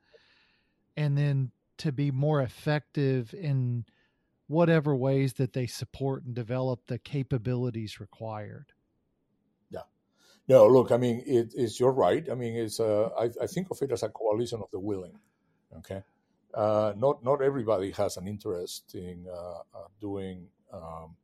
and 0.96 1.18
then 1.18 1.50
to 1.76 1.92
be 1.92 2.10
more 2.10 2.40
effective 2.40 3.34
in 3.34 3.84
whatever 4.48 4.96
ways 4.96 5.34
that 5.34 5.52
they 5.52 5.66
support 5.66 6.24
and 6.24 6.34
develop 6.34 6.80
the 6.86 6.98
capabilities 6.98 8.00
required. 8.00 8.72
Yeah. 9.70 9.82
No 10.48 10.66
look 10.66 10.90
i 10.90 10.96
mean 10.96 11.22
it 11.26 11.54
is 11.54 11.78
you're 11.78 11.92
right. 11.92 12.28
I 12.30 12.34
mean 12.34 12.56
it's 12.56 12.80
uh, 12.80 13.10
I, 13.18 13.30
I 13.42 13.46
think 13.46 13.70
of 13.70 13.80
it 13.82 13.92
as 13.92 14.02
a 14.02 14.08
coalition 14.08 14.60
of 14.60 14.70
the 14.70 14.80
willing 14.80 15.18
okay? 15.76 16.02
Uh, 16.54 16.92
not 16.96 17.22
not 17.22 17.42
everybody 17.42 17.90
has 17.92 18.16
an 18.16 18.26
interest 18.26 18.94
in 18.94 19.26
uh, 19.30 19.58
uh 19.74 19.88
doing 20.00 20.46
um, 20.72 21.14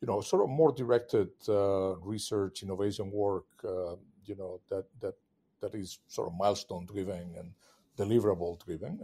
you 0.00 0.06
know, 0.06 0.20
sort 0.20 0.42
of 0.42 0.50
more 0.50 0.72
directed 0.72 1.28
uh, 1.48 1.96
research, 1.96 2.62
innovation 2.62 3.10
work, 3.10 3.46
uh, 3.64 3.96
you 4.24 4.36
know, 4.36 4.60
that 4.68 4.84
that 5.00 5.14
that 5.60 5.74
is 5.74 5.98
sort 6.06 6.28
of 6.28 6.34
milestone 6.34 6.86
driven 6.86 7.34
and 7.38 7.52
deliverable 7.96 8.62
driven. 8.64 9.00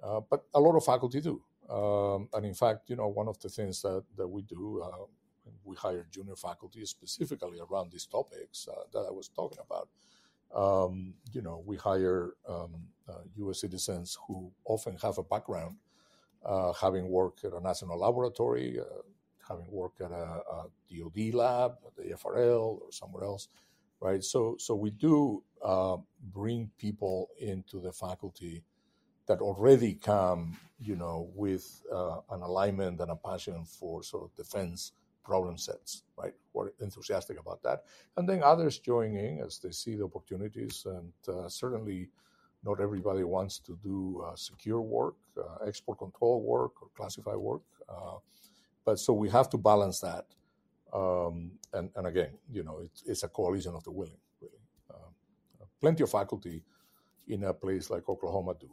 But 0.00 0.44
a 0.54 0.60
lot 0.60 0.76
of 0.76 0.84
faculty 0.84 1.20
do, 1.20 1.42
um, 1.70 2.28
and 2.32 2.46
in 2.46 2.54
fact, 2.54 2.88
you 2.88 2.96
know, 2.96 3.08
one 3.08 3.28
of 3.28 3.38
the 3.40 3.48
things 3.48 3.82
that 3.82 4.04
that 4.16 4.28
we 4.28 4.42
do, 4.42 4.82
uh, 4.82 5.04
we 5.64 5.76
hire 5.76 6.06
junior 6.10 6.36
faculty 6.36 6.84
specifically 6.86 7.58
around 7.60 7.90
these 7.90 8.06
topics 8.06 8.68
uh, 8.68 8.82
that 8.92 9.06
I 9.06 9.10
was 9.10 9.28
talking 9.28 9.58
about. 9.64 9.88
Um, 10.54 11.14
you 11.32 11.42
know, 11.42 11.62
we 11.66 11.76
hire 11.76 12.32
um, 12.48 12.88
U.S. 13.36 13.60
citizens 13.60 14.16
who 14.26 14.50
often 14.64 14.96
have 15.02 15.18
a 15.18 15.22
background 15.22 15.76
having 16.80 17.08
worked 17.08 17.44
at 17.44 17.52
a 17.52 17.60
national 17.60 17.98
laboratory 17.98 18.78
having 19.48 19.66
worked 19.70 20.00
at 20.00 20.10
a, 20.10 20.14
a 20.14 20.66
DoD 20.90 21.34
lab, 21.34 21.72
the 21.96 22.14
FRL, 22.14 22.80
or 22.82 22.92
somewhere 22.92 23.24
else, 23.24 23.48
right? 24.00 24.22
So, 24.22 24.56
so 24.58 24.74
we 24.74 24.90
do 24.90 25.42
uh, 25.64 25.96
bring 26.32 26.70
people 26.78 27.28
into 27.40 27.80
the 27.80 27.92
faculty 27.92 28.62
that 29.28 29.40
already 29.40 29.94
come, 29.94 30.58
you 30.80 30.96
know, 30.96 31.30
with 31.36 31.82
uh, 31.92 32.18
an 32.30 32.42
alignment 32.42 33.00
and 33.00 33.10
a 33.10 33.16
passion 33.16 33.64
for 33.64 34.02
sort 34.02 34.24
of 34.24 34.34
defense 34.36 34.92
problem 35.24 35.58
sets, 35.58 36.02
right? 36.16 36.34
We're 36.54 36.70
enthusiastic 36.80 37.38
about 37.38 37.62
that, 37.62 37.84
and 38.16 38.28
then 38.28 38.42
others 38.42 38.78
join 38.80 39.16
in 39.16 39.40
as 39.40 39.58
they 39.60 39.70
see 39.72 39.94
the 39.96 40.04
opportunities, 40.04 40.86
and 40.86 41.12
uh, 41.28 41.48
certainly. 41.48 42.10
Not 42.64 42.80
everybody 42.80 43.22
wants 43.22 43.60
to 43.60 43.78
do 43.84 44.24
uh, 44.26 44.34
secure 44.34 44.80
work, 44.80 45.14
uh, 45.38 45.64
export 45.66 45.98
control 45.98 46.42
work, 46.42 46.82
or 46.82 46.88
classified 46.96 47.36
work. 47.36 47.62
Uh, 47.88 48.18
but 48.84 48.98
so 48.98 49.12
we 49.12 49.28
have 49.30 49.48
to 49.50 49.58
balance 49.58 50.00
that. 50.00 50.26
Um, 50.92 51.52
and, 51.72 51.90
and 51.94 52.06
again, 52.06 52.30
you 52.50 52.64
know, 52.64 52.80
it's, 52.84 53.04
it's 53.06 53.22
a 53.22 53.28
coalition 53.28 53.74
of 53.76 53.84
the 53.84 53.92
willing, 53.92 54.18
really. 54.40 54.62
Uh, 54.90 55.10
plenty 55.80 56.02
of 56.02 56.10
faculty 56.10 56.64
in 57.28 57.44
a 57.44 57.54
place 57.54 57.90
like 57.90 58.08
Oklahoma 58.08 58.54
do. 58.58 58.70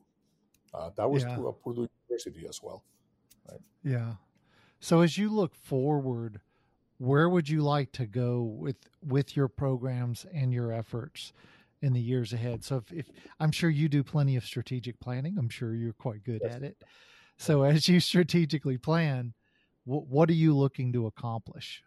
Uh, 0.76 0.90
that 0.96 1.10
was 1.10 1.24
yeah. 1.24 1.34
at 1.34 1.64
Purdue 1.64 1.88
University 2.10 2.46
as 2.48 2.62
well. 2.62 2.84
Right? 3.50 3.62
Yeah. 3.84 4.14
So 4.80 5.02
as 5.02 5.18
you 5.18 5.30
look 5.30 5.56
forward, 5.56 6.42
where 6.98 7.30
would 7.30 7.50
you 7.50 7.62
like 7.62 7.92
to 7.94 8.06
go 8.06 8.42
with 8.42 8.78
with 9.06 9.36
your 9.36 9.48
programs 9.48 10.26
and 10.34 10.54
your 10.54 10.72
efforts 10.72 11.34
in 11.82 11.94
the 11.94 12.02
years 12.02 12.34
ahead? 12.34 12.64
So 12.64 12.78
if, 12.78 12.92
if 12.92 13.12
I'm 13.40 13.52
sure 13.52 13.70
you 13.70 13.90
do 13.90 14.04
plenty 14.04 14.36
of 14.36 14.46
strategic 14.46 15.00
planning, 15.00 15.38
I'm 15.38 15.50
sure 15.50 15.74
you're 15.74 15.94
quite 15.94 16.24
good 16.24 16.42
yes. 16.44 16.56
at 16.56 16.64
it. 16.64 16.78
So 17.38 17.64
as 17.64 17.88
you 17.88 18.00
strategically 18.00 18.78
plan, 18.78 19.34
what 19.86 20.30
are 20.30 20.34
you 20.34 20.56
looking 20.56 20.94
to 20.94 21.06
accomplish? 21.06 21.84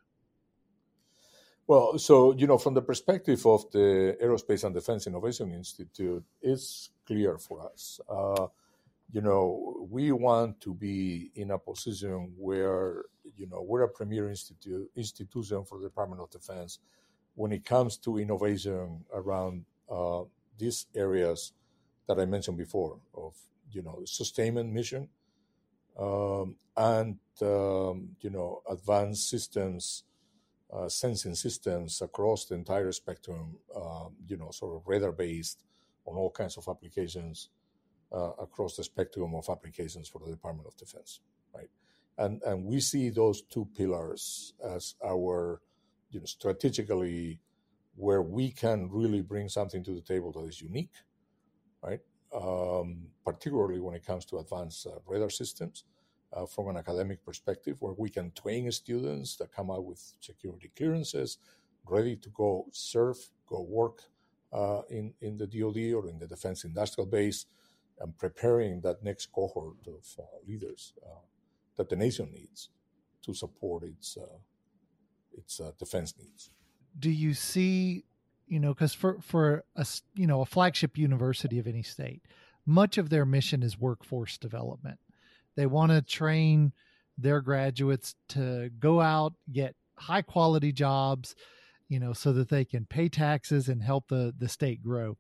Well, 1.67 1.99
so 1.99 2.33
you 2.33 2.47
know, 2.47 2.59
from 2.59 2.75
the 2.75 2.83
perspective 2.83 3.45
of 3.47 3.71
the 3.71 4.17
Aerospace 4.23 4.65
and 4.65 4.75
Defense 4.75 5.07
Innovation 5.07 5.53
Institute, 5.53 6.25
it's 6.41 6.91
clear 7.07 7.39
for 7.39 7.71
us. 7.71 8.01
Uh, 8.09 8.47
you 9.11 9.23
know, 9.23 9.87
we 9.91 10.13
want 10.13 10.61
to 10.61 10.75
be 10.75 11.31
in 11.35 11.51
a 11.51 11.59
position 11.59 12.33
where 12.37 13.05
you 13.37 13.47
know 13.47 13.63
we're 13.63 13.83
a 13.83 13.89
premier 13.89 14.29
institute 14.29 14.91
institution 14.97 15.65
for 15.65 15.79
the 15.79 15.89
Department 15.89 16.21
of 16.21 16.31
Defense 16.31 16.79
when 17.35 17.53
it 17.53 17.65
comes 17.65 17.97
to 17.99 18.19
innovation 18.19 19.05
around 19.15 19.65
uh, 19.91 20.23
these 20.59 20.87
areas 20.95 21.53
that 22.07 22.19
I 22.19 22.27
mentioned 22.27 22.59
before 22.59 22.99
of 23.15 23.35
you 23.71 23.83
know 23.83 24.03
sustainment 24.05 24.73
mission, 24.73 25.09
um, 25.99 26.57
and 26.77 27.19
um, 27.41 28.11
you 28.21 28.31
know 28.31 28.63
advanced 28.69 29.31
systems, 29.31 30.05
uh, 30.71 30.89
sensing 30.89 31.35
systems 31.35 32.03
across 32.03 32.45
the 32.45 32.57
entire 32.57 32.93
spectrum. 32.93 33.57
Um, 33.75 34.17
you 34.27 34.37
know, 34.37 34.51
sort 34.51 34.77
of 34.77 34.83
radar 34.87 35.13
based 35.13 35.65
on 36.05 36.17
all 36.17 36.31
kinds 36.31 36.59
of 36.59 36.69
applications 36.69 37.49
uh, 38.13 38.33
across 38.41 38.77
the 38.77 38.85
spectrum 38.85 39.35
of 39.35 39.49
applications 39.49 40.09
for 40.09 40.21
the 40.25 40.31
Department 40.31 40.69
of 40.69 40.77
Defense, 40.77 41.21
right? 41.55 41.71
And 42.17 42.43
and 42.43 42.65
we 42.65 42.81
see 42.81 43.11
those 43.11 43.43
two 43.43 43.69
pillars 43.77 44.55
as 44.65 44.95
our 45.05 45.61
you 46.11 46.21
know 46.21 46.27
strategically 46.27 47.41
where 47.97 48.23
we 48.23 48.51
can 48.51 48.89
really 48.91 49.23
bring 49.23 49.49
something 49.49 49.83
to 49.85 49.93
the 49.93 50.01
table 50.01 50.31
that 50.33 50.45
is 50.45 50.63
unique, 50.63 50.93
right? 51.83 52.01
um, 52.35 53.07
particularly 53.25 53.81
when 53.81 53.95
it 53.95 54.05
comes 54.05 54.25
to 54.27 54.39
advanced 54.39 54.87
uh, 54.87 54.99
radar 55.07 55.31
systems. 55.31 55.85
Uh, 56.31 56.45
from 56.45 56.69
an 56.69 56.77
academic 56.77 57.25
perspective, 57.25 57.79
where 57.81 57.95
we 57.97 58.11
can 58.11 58.31
train 58.33 58.71
students 58.71 59.37
that 59.37 59.51
come 59.51 59.71
out 59.71 59.87
with 59.87 60.13
security 60.21 60.71
clearances, 60.77 61.39
ready 61.87 62.17
to 62.17 62.29
go 62.29 62.67
serve, 62.71 63.17
go 63.47 63.63
work 63.63 64.03
uh, 64.53 64.83
in, 64.91 65.15
in 65.23 65.39
the 65.39 65.47
DoD 65.47 65.95
or 65.95 66.07
in 66.07 66.19
the 66.19 66.27
defense 66.27 66.65
industrial 66.65 67.07
base, 67.07 67.47
and 68.01 68.17
preparing 68.19 68.81
that 68.83 69.03
next 69.03 69.33
cohort 69.33 69.77
of 69.87 70.05
uh, 70.19 70.23
leaders 70.47 70.93
uh, 71.05 71.21
that 71.77 71.89
the 71.89 71.97
nation 71.97 72.31
needs 72.33 72.69
to 73.23 73.35
support 73.35 73.83
its 73.83 74.17
uh, 74.17 74.39
its 75.37 75.61
defense 75.79 76.15
needs. 76.19 76.51
Do 76.99 77.11
you 77.11 77.35
see, 77.35 78.05
you 78.47 78.59
know, 78.59 78.75
because 78.75 78.95
for 78.95 79.19
for 79.21 79.65
a 79.77 79.87
you 80.15 80.27
know 80.27 80.41
a 80.41 80.47
flagship 80.47 80.99
university 80.99 81.59
of 81.59 81.67
any 81.67 81.83
state, 81.83 82.23
much 82.67 82.99
of 82.99 83.11
their 83.11 83.25
mission 83.25 83.63
is 83.63 83.79
workforce 83.79 84.39
development. 84.39 84.99
They 85.57 85.67
want 85.67 85.93
to 85.93 86.03
train 86.03 86.73
their 87.17 87.41
graduates 87.41 88.15
to 88.29 88.71
go 88.79 89.01
out 89.01 89.35
get 89.51 89.75
high 89.97 90.23
quality 90.23 90.73
jobs, 90.73 91.35
you 91.89 91.99
know, 91.99 92.13
so 92.13 92.33
that 92.33 92.49
they 92.49 92.65
can 92.65 92.87
pay 92.87 93.09
taxes 93.09 93.69
and 93.69 93.83
help 93.83 94.09
the 94.09 94.35
the 94.37 94.49
state 94.49 94.83
grow. 94.83 95.17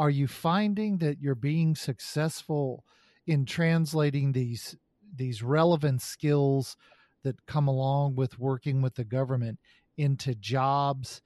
Are 0.00 0.08
you 0.08 0.28
finding 0.28 0.96
that 0.98 1.20
you're 1.20 1.34
being 1.34 1.76
successful 1.76 2.86
in 3.26 3.44
translating 3.44 4.32
these 4.32 4.74
these 5.14 5.42
relevant 5.42 6.00
skills 6.00 6.74
that 7.22 7.44
come 7.44 7.68
along 7.68 8.14
with 8.14 8.38
working 8.38 8.80
with 8.80 8.94
the 8.94 9.04
government 9.04 9.58
into 9.98 10.34
jobs 10.34 11.20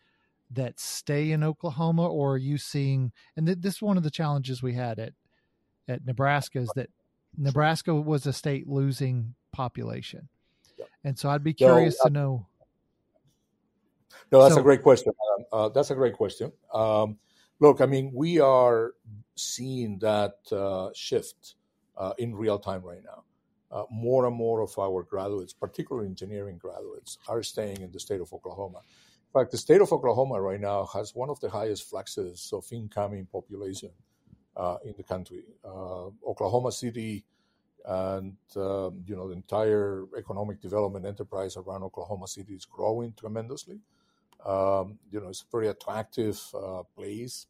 that 0.51 0.81
stay 0.81 1.31
in 1.31 1.45
Oklahoma, 1.45 2.09
or 2.09 2.33
are 2.33 2.39
you 2.39 2.59
seeing? 2.59 3.13
And 3.37 3.47
th- 3.47 3.59
this 3.61 3.77
is 3.77 3.83
one 3.83 3.97
of 3.97 4.03
the 4.03 4.11
challenges 4.11 4.61
we 4.61 4.75
had 4.75 4.99
at 4.99 5.13
at 5.87 6.05
Nebraska 6.05 6.59
is 6.59 6.73
that 6.75 6.91
Nebraska 7.39 7.95
was 7.95 8.27
a 8.27 8.33
state 8.33 8.67
losing 8.67 9.37
population, 9.53 10.29
and 11.05 11.17
so 11.17 11.29
I'd 11.31 11.45
be 11.45 11.55
curious 11.55 11.97
so, 11.99 12.07
uh, 12.07 12.09
to 12.09 12.13
know. 12.13 12.47
No, 14.33 14.43
that's 14.43 14.55
so, 14.55 14.61
a 14.61 14.65
great 14.65 14.83
question. 14.83 15.13
Uh, 15.53 15.69
that's 15.69 15.93
a 15.93 15.95
great 15.95 16.15
question. 16.15 16.51
Um, 16.73 17.19
look, 17.61 17.81
I 17.81 17.87
mean, 17.87 18.13
we 18.15 18.41
are 18.41 18.93
seeing 19.37 19.99
that 20.01 20.35
uh, 20.53 20.91
shift 20.95 21.55
uh, 21.97 22.13
in 22.19 22.35
real 22.35 22.59
time 22.59 22.83
right 22.83 23.03
now 23.05 23.25
uh, 23.75 23.85
more 23.91 24.27
and 24.27 24.37
more 24.37 24.61
of 24.61 24.79
our 24.79 25.03
graduates, 25.03 25.53
particularly 25.53 26.07
engineering 26.07 26.59
graduates, 26.59 27.19
are 27.29 27.43
staying 27.43 27.81
in 27.81 27.91
the 27.91 27.99
state 27.99 28.21
of 28.21 28.33
Oklahoma. 28.33 28.79
In 28.79 29.41
fact, 29.41 29.51
the 29.51 29.59
state 29.59 29.81
of 29.81 29.93
Oklahoma 29.93 30.41
right 30.41 30.61
now 30.61 30.87
has 30.95 31.15
one 31.15 31.29
of 31.29 31.41
the 31.41 31.51
highest 31.51 31.91
fluxes 31.91 32.51
of 32.53 32.65
incoming 32.71 33.27
population 33.27 33.91
uh, 34.57 34.77
in 34.85 34.95
the 34.97 35.03
country. 35.03 35.43
Uh, 35.65 36.07
Oklahoma 36.25 36.71
City 36.71 37.25
and 37.87 38.37
um, 38.57 39.03
you 39.07 39.15
know 39.15 39.29
the 39.29 39.35
entire 39.35 40.05
economic 40.17 40.59
development 40.61 41.05
enterprise 41.05 41.57
around 41.57 41.83
Oklahoma 41.83 42.27
City 42.27 42.55
is 42.55 42.65
growing 42.65 43.13
tremendously. 43.19 43.81
Um, 44.45 44.99
you 45.11 45.21
know, 45.21 45.29
it's 45.29 45.43
a 45.43 45.51
very 45.51 45.69
attractive 45.69 46.41
uh, 46.55 46.83
place 46.97 47.47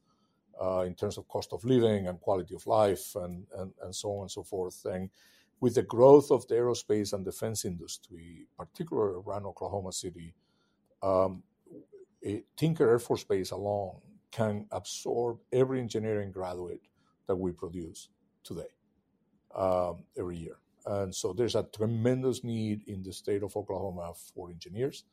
uh, 0.62 0.80
in 0.80 0.94
terms 0.94 1.18
of 1.18 1.28
cost 1.28 1.52
of 1.52 1.64
living 1.64 2.06
and 2.06 2.20
quality 2.20 2.54
of 2.54 2.66
life 2.66 3.16
and, 3.16 3.46
and, 3.58 3.72
and 3.82 3.94
so 3.94 4.10
on 4.16 4.22
and 4.22 4.30
so 4.30 4.42
forth. 4.42 4.84
And 4.84 5.10
with 5.60 5.74
the 5.74 5.82
growth 5.82 6.30
of 6.30 6.46
the 6.46 6.54
aerospace 6.54 7.12
and 7.12 7.24
defense 7.24 7.64
industry, 7.64 8.46
particularly 8.56 9.20
around 9.26 9.46
Oklahoma 9.46 9.92
City, 9.92 10.34
um, 11.02 11.42
Tinker 12.56 12.88
Air 12.88 12.98
Force 12.98 13.24
Base 13.24 13.50
alone 13.50 13.96
can 14.30 14.66
absorb 14.72 15.38
every 15.52 15.80
engineering 15.80 16.32
graduate 16.32 16.82
that 17.26 17.36
we 17.36 17.52
produce 17.52 18.08
today, 18.42 18.72
um, 19.54 20.04
every 20.18 20.36
year. 20.36 20.56
And 20.86 21.14
so 21.14 21.32
there's 21.32 21.54
a 21.54 21.66
tremendous 21.74 22.44
need 22.44 22.82
in 22.86 23.02
the 23.02 23.12
state 23.12 23.42
of 23.42 23.56
Oklahoma 23.56 24.12
for 24.34 24.50
engineers. 24.50 25.04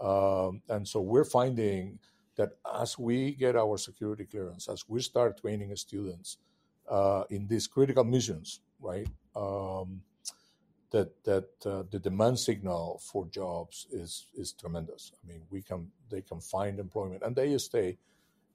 Um, 0.00 0.62
and 0.68 0.86
so 0.86 1.00
we're 1.00 1.24
finding 1.24 1.98
that 2.36 2.50
as 2.80 2.98
we 2.98 3.32
get 3.32 3.56
our 3.56 3.78
security 3.78 4.24
clearance, 4.24 4.68
as 4.68 4.84
we 4.88 5.00
start 5.00 5.40
training 5.40 5.74
students 5.76 6.38
uh, 6.90 7.24
in 7.30 7.46
these 7.46 7.66
critical 7.66 8.04
missions, 8.04 8.60
right? 8.80 9.08
Um, 9.36 10.02
that 10.90 11.24
that 11.24 11.48
uh, 11.66 11.82
the 11.90 11.98
demand 11.98 12.38
signal 12.38 13.00
for 13.02 13.26
jobs 13.26 13.86
is 13.90 14.26
is 14.34 14.52
tremendous. 14.52 15.12
I 15.22 15.26
mean, 15.26 15.42
we 15.50 15.60
can 15.62 15.90
they 16.08 16.22
can 16.22 16.40
find 16.40 16.78
employment 16.78 17.22
and 17.24 17.34
they 17.34 17.56
stay 17.58 17.98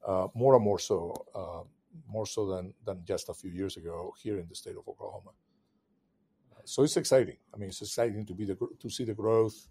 uh, 0.07 0.27
more 0.33 0.55
and 0.55 0.63
more 0.63 0.79
so, 0.79 1.13
uh, 1.35 1.63
more 2.07 2.25
so 2.25 2.47
than 2.47 2.73
than 2.85 3.03
just 3.05 3.27
a 3.29 3.33
few 3.33 3.51
years 3.51 3.75
ago 3.77 4.13
here 4.23 4.37
in 4.39 4.47
the 4.47 4.55
state 4.55 4.77
of 4.77 4.87
Oklahoma. 4.87 5.31
So 6.63 6.83
it's 6.83 6.97
exciting. 6.97 7.37
I 7.53 7.57
mean, 7.57 7.69
it's 7.69 7.81
exciting 7.81 8.25
to 8.25 8.33
be 8.33 8.45
the 8.45 8.57
to 8.79 8.89
see 8.89 9.03
the 9.03 9.13
growth 9.13 9.67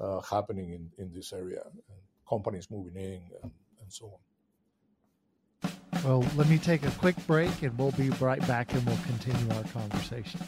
uh, 0.00 0.20
happening 0.20 0.72
in 0.72 0.90
in 0.98 1.12
this 1.12 1.32
area, 1.32 1.62
and 1.64 1.98
companies 2.28 2.70
moving 2.70 2.96
in 2.96 3.20
and, 3.42 3.52
and 3.80 3.92
so 3.92 4.06
on. 4.06 5.70
Well, 6.04 6.24
let 6.36 6.48
me 6.48 6.58
take 6.58 6.84
a 6.84 6.90
quick 6.92 7.16
break 7.26 7.62
and 7.62 7.76
we'll 7.76 7.90
be 7.92 8.10
right 8.10 8.46
back 8.46 8.72
and 8.72 8.84
we'll 8.86 8.98
continue 8.98 9.54
our 9.56 9.64
conversation. 9.64 10.40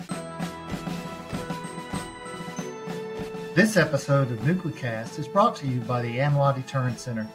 This 3.54 3.76
episode 3.76 4.30
of 4.30 4.38
Nuclecast 4.40 5.18
is 5.18 5.26
brought 5.26 5.56
to 5.56 5.66
you 5.66 5.80
by 5.80 6.02
the 6.02 6.18
ANWA 6.18 6.54
Deterrence 6.54 7.02
Center, 7.02 7.28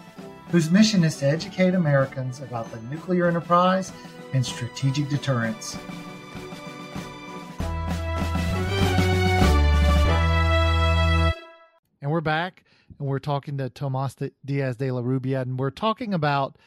whose 0.49 0.71
mission 0.71 1.04
is 1.04 1.17
to 1.17 1.25
educate 1.25 1.73
Americans 1.73 2.39
about 2.39 2.71
the 2.71 2.80
nuclear 2.84 3.28
enterprise 3.28 3.91
and 4.34 4.45
strategic 4.45 5.10
deterrence. 5.10 5.78
Back 12.25 12.65
and 12.99 13.07
we're 13.07 13.19
talking 13.19 13.57
to 13.57 13.69
Tomas 13.69 14.17
Diaz 14.43 14.75
de 14.75 14.91
la 14.91 14.99
Rubia, 14.99 15.41
and 15.41 15.57
we're 15.57 15.69
talking 15.69 16.13
about 16.13 16.57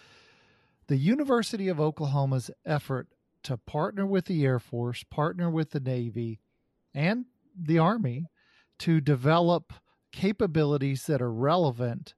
the 0.87 0.97
University 0.97 1.69
of 1.69 1.81
Oklahoma's 1.81 2.51
effort 2.65 3.09
to 3.43 3.57
partner 3.59 4.07
with 4.07 4.27
the 4.27 4.45
Air 4.45 4.59
Force, 4.59 5.05
partner 5.05 5.51
with 5.51 5.71
the 5.71 5.81
Navy, 5.81 6.41
and 6.95 7.27
the 7.55 7.79
Army 7.79 8.27
to 8.79 9.01
develop 9.01 9.75
capabilities 10.13 11.07
that 11.07 11.21
are 11.21 11.33
relevant 11.33 12.15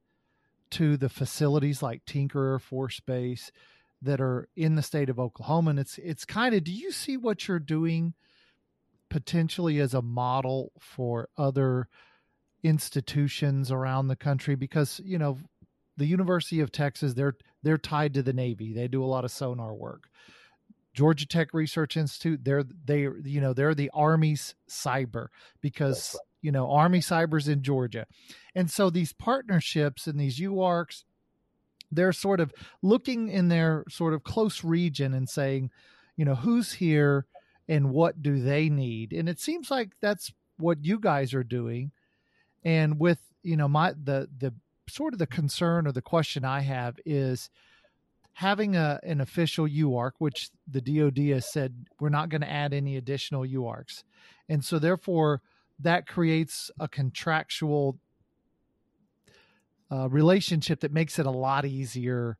to 0.71 0.95
the 0.95 1.09
facilities 1.09 1.81
like 1.81 2.05
Tinker 2.05 2.53
Air 2.53 2.59
Force 2.59 2.99
Base 3.01 3.51
that 4.01 4.21
are 4.21 4.47
in 4.55 4.75
the 4.75 4.81
state 4.81 5.09
of 5.09 5.19
Oklahoma. 5.19 5.71
And 5.71 5.79
it's 5.79 5.97
it's 5.97 6.25
kind 6.25 6.55
of 6.55 6.63
do 6.63 6.71
you 6.71 6.91
see 6.91 7.17
what 7.17 7.47
you're 7.47 7.59
doing 7.59 8.13
potentially 9.09 9.79
as 9.79 9.93
a 9.93 10.01
model 10.01 10.71
for 10.79 11.27
other 11.37 11.89
institutions 12.63 13.71
around 13.71 14.07
the 14.07 14.15
country? 14.15 14.55
Because, 14.55 15.01
you 15.03 15.17
know, 15.17 15.37
the 15.97 16.05
University 16.05 16.59
of 16.59 16.71
Texas, 16.71 17.13
they're 17.13 17.37
they're 17.63 17.77
tied 17.77 18.13
to 18.15 18.23
the 18.23 18.33
Navy. 18.33 18.73
They 18.73 18.87
do 18.87 19.03
a 19.03 19.05
lot 19.05 19.25
of 19.25 19.31
sonar 19.31 19.73
work. 19.73 20.09
Georgia 20.93 21.25
Tech 21.25 21.53
Research 21.53 21.95
Institute, 21.95 22.43
they're 22.43 22.63
they 22.63 23.01
you 23.23 23.39
know 23.41 23.53
they're 23.53 23.75
the 23.75 23.91
Army's 23.93 24.55
cyber 24.69 25.27
because 25.61 26.15
right. 26.15 26.21
you 26.41 26.51
know 26.51 26.69
Army 26.71 26.99
cyber's 26.99 27.47
in 27.47 27.63
Georgia, 27.63 28.07
and 28.55 28.69
so 28.69 28.89
these 28.89 29.13
partnerships 29.13 30.07
and 30.07 30.19
these 30.19 30.39
UARCs, 30.39 31.03
they're 31.91 32.13
sort 32.13 32.39
of 32.39 32.53
looking 32.81 33.29
in 33.29 33.47
their 33.47 33.85
sort 33.89 34.13
of 34.13 34.23
close 34.23 34.63
region 34.63 35.13
and 35.13 35.29
saying, 35.29 35.69
you 36.17 36.25
know, 36.25 36.35
who's 36.35 36.73
here 36.73 37.25
and 37.69 37.91
what 37.91 38.21
do 38.21 38.41
they 38.41 38.69
need, 38.69 39.13
and 39.13 39.29
it 39.29 39.39
seems 39.39 39.71
like 39.71 39.91
that's 40.01 40.33
what 40.57 40.83
you 40.83 40.99
guys 40.99 41.33
are 41.33 41.43
doing, 41.43 41.91
and 42.63 42.99
with 42.99 43.19
you 43.43 43.57
know 43.57 43.67
my 43.67 43.91
the 43.91 44.29
the 44.37 44.53
sort 44.87 45.13
of 45.13 45.19
the 45.19 45.27
concern 45.27 45.87
or 45.87 45.91
the 45.91 46.01
question 46.01 46.43
I 46.43 46.61
have 46.61 46.99
is 47.05 47.49
having 48.33 48.75
a 48.75 48.99
an 49.03 49.21
official 49.21 49.67
UARC, 49.67 50.11
which 50.19 50.49
the 50.67 50.81
DoD 50.81 51.17
has 51.33 51.51
said 51.51 51.85
we're 51.99 52.09
not 52.09 52.29
going 52.29 52.41
to 52.41 52.51
add 52.51 52.73
any 52.73 52.97
additional 52.97 53.43
UARCs, 53.43 54.03
and 54.49 54.63
so 54.63 54.79
therefore 54.79 55.41
that 55.79 56.07
creates 56.07 56.69
a 56.79 56.87
contractual 56.87 57.97
uh, 59.91 60.07
relationship 60.09 60.79
that 60.81 60.93
makes 60.93 61.19
it 61.19 61.25
a 61.25 61.31
lot 61.31 61.65
easier 61.65 62.37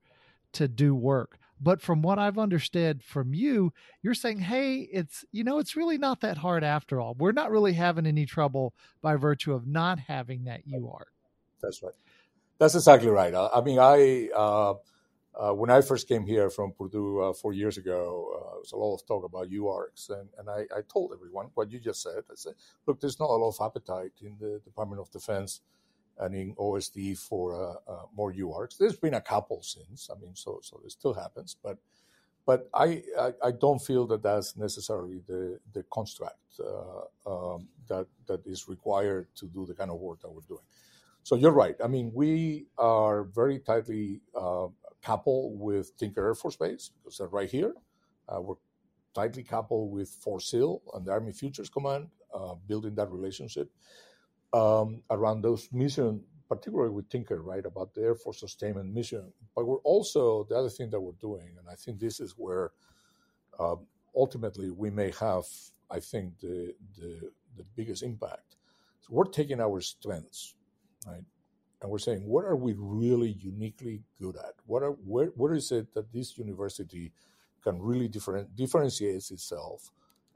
to 0.53 0.67
do 0.67 0.93
work. 0.93 1.38
But 1.62 1.82
from 1.82 2.02
what 2.02 2.17
I've 2.17 2.39
understood 2.39 3.04
from 3.04 3.34
you, 3.34 3.71
you're 4.02 4.15
saying, 4.15 4.39
hey, 4.39 4.80
it's 4.91 5.24
you 5.32 5.43
know, 5.43 5.60
it's 5.60 5.76
really 5.76 5.97
not 5.97 6.21
that 6.21 6.38
hard 6.38 6.63
after 6.63 7.00
all. 7.00 7.15
We're 7.17 7.32
not 7.32 7.52
really 7.52 7.74
having 7.74 8.08
any 8.08 8.26
trouble 8.26 8.74
by 9.02 9.15
virtue 9.15 9.54
of 9.54 9.67
not 9.67 10.00
having 10.00 10.45
that 10.45 10.67
UARC. 10.67 11.12
That's 11.62 11.84
right. 11.84 11.93
That's 12.58 12.76
exactly 12.76 13.10
right. 13.10 13.34
I, 13.34 13.50
I 13.56 13.62
mean, 13.62 13.80
I 13.80 14.30
uh, 14.36 14.74
uh, 15.34 15.54
when 15.54 15.69
I 15.69 15.82
first 15.82 16.08
came 16.08 16.26
here 16.26 16.50
from 16.50 16.74
Purdue 16.74 17.21
uh, 17.21 17.34
four 17.34 17.54
years 17.54 17.78
ago, 17.78 18.34
uh, 18.36 18.52
there 18.52 18.60
was 18.60 18.71
a 18.74 18.78
lot 18.78 18.95
of 18.95 19.06
talk 19.08 19.24
about 19.24 19.50
UARCs, 19.50 20.10
and, 20.10 20.28
and 20.38 20.50
I, 20.50 20.65
I, 20.76 20.82
told 20.91 21.13
everyone 21.13 21.47
what 21.54 21.71
you 21.71 21.80
just 21.80 22.04
said. 22.04 22.24
I 22.30 22.36
said, 22.36 22.54
look, 22.86 23.00
there's 23.00 23.19
not 23.19 23.30
a 23.30 23.34
lot 23.34 23.56
of 23.58 23.65
appetite 23.65 24.12
in 24.21 24.36
the 24.39 24.60
Department 24.65 25.00
of 25.00 25.10
Defense 25.10 25.62
in 26.27 26.55
OSD 26.55 27.17
for 27.17 27.55
uh, 27.55 27.91
uh, 27.91 28.05
more 28.15 28.34
UARCs. 28.34 28.77
There's 28.77 28.97
been 28.97 29.15
a 29.15 29.21
couple 29.21 29.62
since. 29.63 30.10
I 30.10 30.19
mean, 30.19 30.36
so 30.36 30.60
so 30.62 30.81
it 30.86 30.91
still 30.91 31.13
happens, 31.13 31.55
but 31.63 31.77
but 32.45 32.69
I, 32.73 33.03
don't 33.60 33.79
feel 33.79 34.07
that 34.07 34.23
that's 34.23 34.57
necessarily 34.57 35.21
the 35.27 35.60
the 35.73 35.84
construct 35.91 36.39
um, 37.25 37.67
that 37.88 38.07
that 38.27 38.45
is 38.45 38.67
required 38.67 39.27
to 39.36 39.45
do 39.47 39.65
the 39.65 39.73
kind 39.73 39.91
of 39.91 39.99
work 39.99 40.21
that 40.21 40.31
we're 40.31 40.41
doing. 40.47 40.63
So 41.23 41.36
you're 41.36 41.51
right. 41.51 41.75
I 41.84 41.88
mean, 41.88 42.12
we 42.13 42.65
are 42.77 43.23
very 43.23 43.60
tightly 43.60 44.21
uh, 44.36 44.67
coupled 45.01 45.60
with 45.60 45.95
Tinker 45.97 46.25
Air 46.25 46.36
Force 46.36 46.55
Base 46.55 46.91
because 46.97 47.17
they're 47.17 47.27
right 47.27 47.49
here. 47.49 47.73
Uh, 48.27 48.41
we're 48.41 48.55
tightly 49.13 49.43
coupled 49.43 49.91
with 49.91 50.10
Fort 50.10 50.41
Sill 50.41 50.81
and 50.93 51.05
the 51.05 51.12
Army 51.12 51.31
Futures 51.31 51.69
Command 51.69 52.07
uh, 52.34 52.55
building 52.67 52.95
that 52.95 53.12
relationship 53.12 53.69
um, 54.53 55.01
around 55.09 55.41
those 55.41 55.69
mission, 55.71 56.23
particularly 56.49 56.91
with 56.91 57.09
Tinker, 57.09 57.41
right, 57.41 57.65
about 57.65 57.93
the 57.93 58.01
Air 58.01 58.15
Force 58.15 58.39
sustainment 58.39 58.93
mission. 58.93 59.31
But 59.55 59.65
we're 59.65 59.77
also 59.77 60.45
the 60.49 60.55
other 60.55 60.69
thing 60.69 60.89
that 60.89 60.99
we're 60.99 61.13
doing, 61.13 61.55
and 61.57 61.67
I 61.69 61.75
think 61.75 61.99
this 61.99 62.19
is 62.19 62.35
where 62.37 62.71
um, 63.59 63.87
ultimately 64.15 64.69
we 64.71 64.89
may 64.89 65.11
have, 65.19 65.45
I 65.89 65.99
think, 65.99 66.39
the 66.39 66.73
the, 66.97 67.31
the 67.57 67.65
biggest 67.75 68.03
impact. 68.03 68.55
So 69.01 69.09
we're 69.11 69.25
taking 69.25 69.61
our 69.61 69.81
strengths, 69.81 70.55
right, 71.07 71.23
and 71.81 71.91
we're 71.91 71.97
saying 71.99 72.25
what 72.25 72.45
are 72.45 72.55
we 72.55 72.73
really 72.77 73.31
uniquely 73.31 74.01
good 74.19 74.35
at? 74.35 74.55
What 74.65 74.83
are 74.83 74.91
where 74.91 75.27
where 75.27 75.53
is 75.53 75.71
it 75.71 75.93
that 75.93 76.11
this 76.11 76.37
university 76.37 77.11
can 77.63 77.79
really 77.79 78.07
different, 78.07 78.55
differentiate 78.55 79.29
itself 79.31 79.91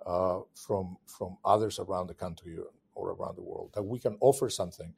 uh, 0.06 0.40
from 0.54 0.98
from 1.06 1.38
others 1.44 1.80
around 1.80 2.08
the 2.08 2.14
country 2.14 2.58
or 2.96 3.12
around 3.12 3.36
the 3.38 3.42
world? 3.42 3.72
That 3.74 3.84
we 3.84 4.00
can 4.00 4.18
offer 4.22 4.50
something 4.50 4.94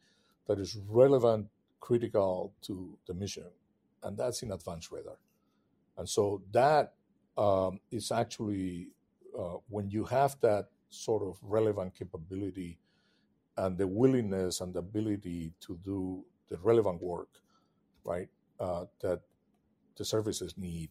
that 0.47 0.59
is 0.59 0.77
relevant, 0.87 1.47
critical 1.79 2.53
to 2.63 2.97
the 3.07 3.13
mission, 3.13 3.51
and 4.03 4.17
that's 4.17 4.41
in 4.41 4.51
advanced 4.51 4.91
radar. 4.91 5.17
And 5.97 6.07
so 6.07 6.41
that 6.51 6.93
um, 7.37 7.79
is 7.91 8.11
actually 8.11 8.89
uh, 9.37 9.57
when 9.69 9.89
you 9.89 10.05
have 10.05 10.37
that 10.41 10.69
sort 10.89 11.23
of 11.23 11.37
relevant 11.41 11.93
capability 11.95 12.79
and 13.57 13.77
the 13.77 13.87
willingness 13.87 14.61
and 14.61 14.73
the 14.73 14.79
ability 14.79 15.53
to 15.59 15.77
do 15.83 16.23
the 16.49 16.57
relevant 16.57 17.01
work, 17.01 17.29
right, 18.05 18.29
uh, 18.59 18.85
that 19.01 19.21
the 19.97 20.05
services 20.05 20.55
need. 20.57 20.89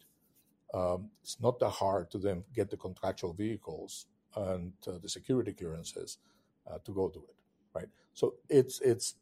Um, 0.75 1.11
it's 1.23 1.41
not 1.41 1.59
that 1.61 1.71
hard 1.71 2.11
to 2.11 2.19
then 2.19 2.45
get 2.55 2.71
the 2.71 2.77
contractual 2.77 3.33
vehicles 3.33 4.07
and 4.35 4.73
uh, 4.87 4.99
the 5.01 5.09
security 5.09 5.53
clearances 5.53 6.19
uh, 6.71 6.79
to 6.85 6.93
go 6.93 7.09
do 7.09 7.23
it, 7.29 7.37
right? 7.75 7.89
So 8.15 8.35
it's 8.49 8.81
it's 8.81 9.17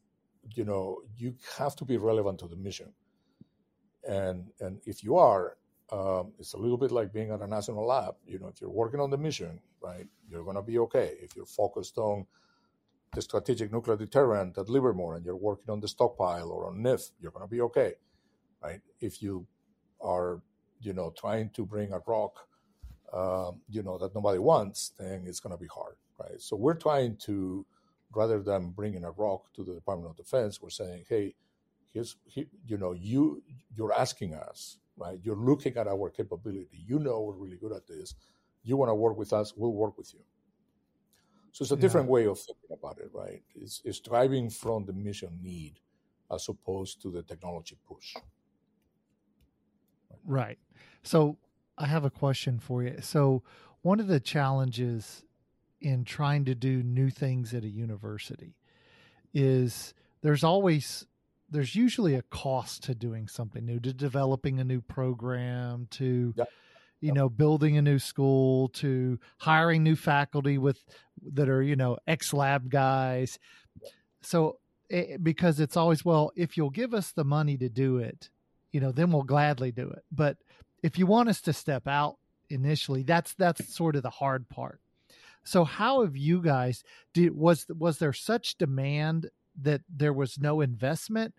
you 0.54 0.64
know 0.64 1.02
you 1.16 1.34
have 1.58 1.76
to 1.76 1.84
be 1.84 1.96
relevant 1.96 2.38
to 2.40 2.48
the 2.48 2.56
mission, 2.56 2.92
and 4.08 4.50
and 4.60 4.80
if 4.86 5.02
you 5.04 5.16
are, 5.16 5.56
um, 5.92 6.32
it's 6.38 6.54
a 6.54 6.58
little 6.58 6.78
bit 6.78 6.92
like 6.92 7.12
being 7.12 7.30
at 7.30 7.40
a 7.40 7.46
national 7.46 7.86
lab. 7.86 8.14
You 8.26 8.38
know, 8.38 8.48
if 8.48 8.60
you're 8.60 8.70
working 8.70 9.00
on 9.00 9.10
the 9.10 9.18
mission, 9.18 9.60
right, 9.82 10.06
you're 10.28 10.44
to 10.56 10.62
be 10.62 10.78
okay. 10.80 11.16
If 11.20 11.36
you're 11.36 11.46
focused 11.46 11.98
on 11.98 12.26
the 13.14 13.22
strategic 13.22 13.72
nuclear 13.72 13.96
deterrent 13.96 14.58
at 14.58 14.68
Livermore 14.68 15.16
and 15.16 15.24
you're 15.24 15.36
working 15.36 15.70
on 15.70 15.80
the 15.80 15.88
stockpile 15.88 16.50
or 16.50 16.66
on 16.66 16.82
NIF, 16.82 17.10
you're 17.20 17.30
to 17.30 17.46
be 17.46 17.60
okay, 17.60 17.94
right? 18.62 18.80
If 19.00 19.22
you 19.22 19.46
are, 20.00 20.42
you 20.80 20.92
know, 20.92 21.12
trying 21.16 21.50
to 21.50 21.64
bring 21.64 21.92
a 21.92 22.00
rock, 22.06 22.48
um, 23.12 23.60
you 23.68 23.82
know, 23.82 23.98
that 23.98 24.14
nobody 24.14 24.38
wants, 24.38 24.92
then 24.98 25.24
it's 25.26 25.40
going 25.40 25.54
to 25.54 25.60
be 25.60 25.68
hard, 25.68 25.94
right? 26.18 26.40
So 26.40 26.56
we're 26.56 26.74
trying 26.74 27.16
to, 27.24 27.66
rather 28.14 28.42
than 28.42 28.70
bringing 28.70 29.04
a 29.04 29.10
rock 29.10 29.52
to 29.54 29.64
the 29.64 29.74
Department 29.74 30.10
of 30.10 30.16
Defense, 30.16 30.60
we're 30.60 30.70
saying, 30.70 31.04
hey, 31.08 31.34
here's, 31.92 32.16
he, 32.24 32.46
you 32.66 32.76
know, 32.76 32.92
you 32.92 33.42
you're 33.76 33.92
asking 33.92 34.34
us, 34.34 34.78
right? 34.96 35.18
You're 35.22 35.36
looking 35.36 35.76
at 35.76 35.86
our 35.88 36.10
capability. 36.10 36.84
You 36.86 36.98
know 36.98 37.20
we're 37.22 37.34
really 37.34 37.56
good 37.56 37.72
at 37.72 37.86
this. 37.86 38.14
You 38.62 38.76
want 38.76 38.90
to 38.90 38.94
work 38.94 39.16
with 39.16 39.32
us, 39.32 39.52
we'll 39.56 39.72
work 39.72 39.98
with 39.98 40.12
you 40.14 40.20
so 41.54 41.62
it's 41.62 41.70
a 41.70 41.76
different 41.76 42.08
yeah. 42.08 42.12
way 42.14 42.26
of 42.26 42.36
thinking 42.36 42.76
about 42.76 42.98
it, 42.98 43.10
right? 43.12 43.40
It's, 43.54 43.80
it's 43.84 44.00
driving 44.00 44.50
from 44.50 44.86
the 44.86 44.92
mission 44.92 45.38
need 45.40 45.78
as 46.28 46.48
opposed 46.48 47.00
to 47.02 47.12
the 47.12 47.22
technology 47.22 47.78
push. 47.86 48.16
Right. 50.24 50.58
So 51.04 51.38
I 51.78 51.86
have 51.86 52.04
a 52.04 52.10
question 52.10 52.58
for 52.58 52.82
you. 52.82 52.96
So 53.02 53.44
one 53.82 54.00
of 54.00 54.08
the 54.08 54.18
challenges 54.18 55.22
in 55.84 56.02
trying 56.02 56.46
to 56.46 56.54
do 56.54 56.82
new 56.82 57.10
things 57.10 57.52
at 57.52 57.62
a 57.62 57.68
university 57.68 58.56
is 59.34 59.92
there's 60.22 60.42
always 60.42 61.06
there's 61.50 61.76
usually 61.76 62.14
a 62.14 62.22
cost 62.22 62.82
to 62.84 62.94
doing 62.94 63.28
something 63.28 63.66
new 63.66 63.78
to 63.78 63.92
developing 63.92 64.58
a 64.58 64.64
new 64.64 64.80
program 64.80 65.86
to 65.90 66.32
yep. 66.36 66.48
you 67.02 67.12
know 67.12 67.28
building 67.28 67.76
a 67.76 67.82
new 67.82 67.98
school 67.98 68.68
to 68.68 69.18
hiring 69.38 69.82
new 69.82 69.94
faculty 69.94 70.56
with 70.56 70.82
that 71.22 71.50
are 71.50 71.62
you 71.62 71.76
know 71.76 71.98
ex 72.06 72.32
lab 72.32 72.70
guys. 72.70 73.38
So 74.22 74.58
it, 74.88 75.10
eh, 75.10 75.16
because 75.22 75.60
it's 75.60 75.76
always 75.76 76.02
well 76.02 76.32
if 76.34 76.56
you'll 76.56 76.70
give 76.70 76.94
us 76.94 77.12
the 77.12 77.24
money 77.24 77.58
to 77.58 77.68
do 77.68 77.98
it 77.98 78.30
you 78.72 78.80
know 78.80 78.90
then 78.90 79.12
we'll 79.12 79.22
gladly 79.22 79.70
do 79.70 79.90
it. 79.90 80.02
But 80.10 80.38
if 80.82 80.98
you 80.98 81.04
want 81.06 81.28
us 81.28 81.42
to 81.42 81.52
step 81.52 81.86
out 81.86 82.16
initially 82.48 83.02
that's 83.02 83.34
that's 83.34 83.74
sort 83.74 83.96
of 83.96 84.02
the 84.02 84.10
hard 84.10 84.48
part 84.48 84.80
so 85.44 85.64
how 85.64 86.02
have 86.02 86.16
you 86.16 86.40
guys 86.40 86.82
did 87.12 87.36
was 87.36 87.66
was 87.68 87.98
there 87.98 88.12
such 88.12 88.56
demand 88.56 89.30
that 89.60 89.82
there 89.94 90.12
was 90.12 90.38
no 90.38 90.60
investment? 90.60 91.34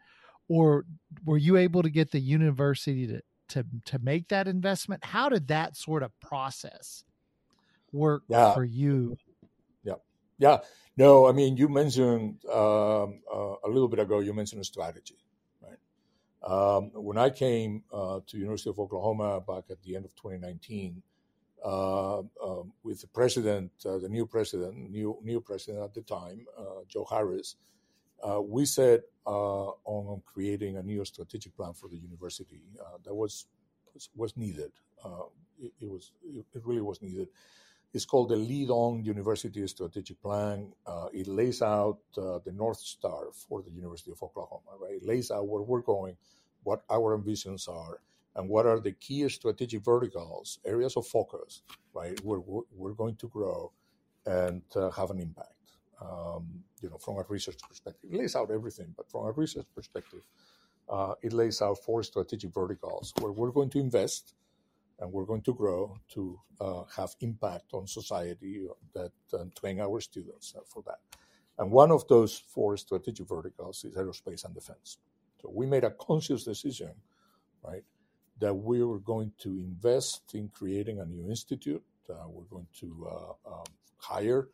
Or 0.48 0.86
were 1.26 1.38
you 1.38 1.58
able 1.58 1.82
to 1.82 1.90
get 1.90 2.12
the 2.12 2.20
university 2.20 3.08
to 3.08 3.22
to 3.50 3.66
to 3.86 4.00
make 4.00 4.28
that 4.30 4.48
investment? 4.48 5.04
How 5.04 5.28
did 5.30 5.48
that 5.48 5.76
sort 5.76 6.04
of 6.04 6.18
process 6.20 7.04
work 7.92 8.24
yeah. 8.28 8.54
for 8.54 8.64
you? 8.64 9.18
Yeah. 9.84 9.96
Yeah. 10.38 10.58
No 10.98 11.28
i 11.28 11.32
mean 11.34 11.58
you 11.58 11.68
mentioned 11.68 12.46
um, 12.46 13.22
uh, 13.34 13.56
a 13.64 13.68
little 13.68 13.88
bit 13.88 14.00
ago 14.00 14.20
you 14.20 14.34
mentioned 14.34 14.62
a 14.62 14.64
strategy 14.64 15.18
right? 15.62 15.78
Um, 16.50 16.92
when 16.94 17.18
i 17.18 17.30
came 17.30 17.84
uh, 17.92 18.22
to 18.28 18.38
university 18.38 18.70
of 18.70 18.80
oklahoma 18.80 19.42
back 19.42 19.66
at 19.70 19.82
the 19.84 19.98
end 19.98 20.06
of 20.06 20.16
2019 20.16 21.02
uh, 21.02 21.02
um, 21.02 21.15
with 22.84 23.02
the 23.02 23.08
president, 23.14 23.72
uh, 23.86 23.98
the 23.98 24.10
new 24.10 24.26
president, 24.26 24.92
new 24.92 25.18
new 25.24 25.42
president 25.42 25.84
at 25.84 25.94
the 25.94 26.02
time, 26.02 26.46
uh, 26.58 26.84
Joe 26.88 27.06
Harroz, 27.10 27.56
uh, 28.24 28.42
we 28.42 28.66
uh, 29.28 29.70
on 29.86 30.22
creating 30.26 30.78
a 30.78 30.84
new 30.84 31.04
strategic 31.06 31.56
plan 31.56 31.74
for 31.74 31.90
the 31.90 31.98
university 31.98 32.62
uh, 32.80 32.98
that 33.04 33.14
was 33.14 33.46
was 34.16 34.36
needed. 34.38 34.72
Uh, 35.04 35.26
it, 35.60 35.72
it, 35.82 35.90
was 35.90 36.12
it 36.24 36.46
really 36.64 36.82
was 36.82 37.02
needed. 37.02 37.28
It's 37.94 38.06
called 38.06 38.30
the 38.30 38.36
Lead 38.36 38.70
On 38.70 39.04
University 39.04 39.66
Strategic 39.68 40.22
Plan. 40.22 40.74
Uh, 40.86 41.08
it 41.14 41.28
lays 41.28 41.62
out 41.62 42.00
uh, 42.18 42.40
the 42.44 42.52
North 42.52 42.80
Star 42.80 43.28
for 43.32 43.62
the 43.62 43.72
University 43.72 44.12
of 44.12 44.22
Oklahoma. 44.22 44.72
Right, 44.80 44.96
it 44.96 45.06
lays 45.06 45.32
out 45.32 45.48
where 45.48 45.62
we're 45.62 45.82
going, 45.82 46.18
what 46.64 46.84
our 46.90 47.14
ambitions 47.14 47.68
are, 47.68 48.02
and 48.36 48.50
what 48.50 48.66
are 48.66 48.80
the 48.80 48.92
key 48.92 49.28
strategic 49.30 49.84
verticals, 49.84 50.60
areas 50.66 50.98
of 50.98 51.08
focus. 51.08 51.62
Right, 51.94 52.20
where 52.26 52.42
we're 52.76 52.94
going 52.94 53.16
to 53.18 53.30
grow 53.30 53.72
and 54.26 54.62
have 54.98 55.12
an 55.12 55.20
impact 55.20 55.56
um, 56.02 56.64
you 56.82 56.90
know, 56.90 56.98
from 56.98 57.18
a 57.18 57.26
research 57.28 57.60
perspective. 57.68 58.10
It 58.12 58.18
lays 58.20 58.36
out 58.36 58.52
everything, 58.52 58.94
but 58.96 59.10
from 59.10 59.26
a 59.26 59.32
research 59.32 59.68
perspective, 59.74 60.22
uh, 60.90 61.16
it 61.22 61.34
lays 61.34 61.62
out 61.62 61.78
four 61.84 62.04
strategic 62.04 62.54
verticals 62.54 63.14
where 63.20 63.32
we're 63.32 63.52
going 63.52 63.70
to 63.72 63.80
invest 63.80 64.36
and 65.00 65.12
we're 65.12 65.26
going 65.26 65.42
to 65.42 65.54
grow 65.54 65.98
to 66.10 66.40
uh, 66.62 66.84
have 66.96 67.16
impact 67.22 67.74
on 67.74 67.88
society 67.88 68.68
that 68.94 69.12
and 69.34 69.54
train 69.56 69.80
our 69.80 70.00
students 70.00 70.54
uh, 70.56 70.62
for 70.66 70.84
that. 70.84 71.00
And 71.58 71.72
one 71.72 71.92
of 71.92 72.08
those 72.08 72.38
four 72.38 72.78
strategic 72.78 73.28
verticals 73.28 73.84
is 73.84 73.96
aerospace 73.96 74.46
and 74.46 74.54
defense. 74.54 74.98
So 75.42 75.52
we 75.54 75.66
made 75.66 75.84
a 75.84 75.92
conscious 75.92 76.44
decision, 76.44 76.92
right, 77.64 77.84
that 78.40 78.54
we 78.54 78.84
were 78.84 79.00
going 79.00 79.32
to 79.40 79.50
invest 79.58 80.34
in 80.34 80.50
creating 80.50 81.00
a 81.00 81.06
new 81.06 81.30
institute. 81.30 81.84
Uh, 82.10 82.28
we're 82.28 82.44
going 82.44 82.68
to 82.80 83.08
uh, 83.10 83.52
um, 83.54 83.64
hire 83.98 84.50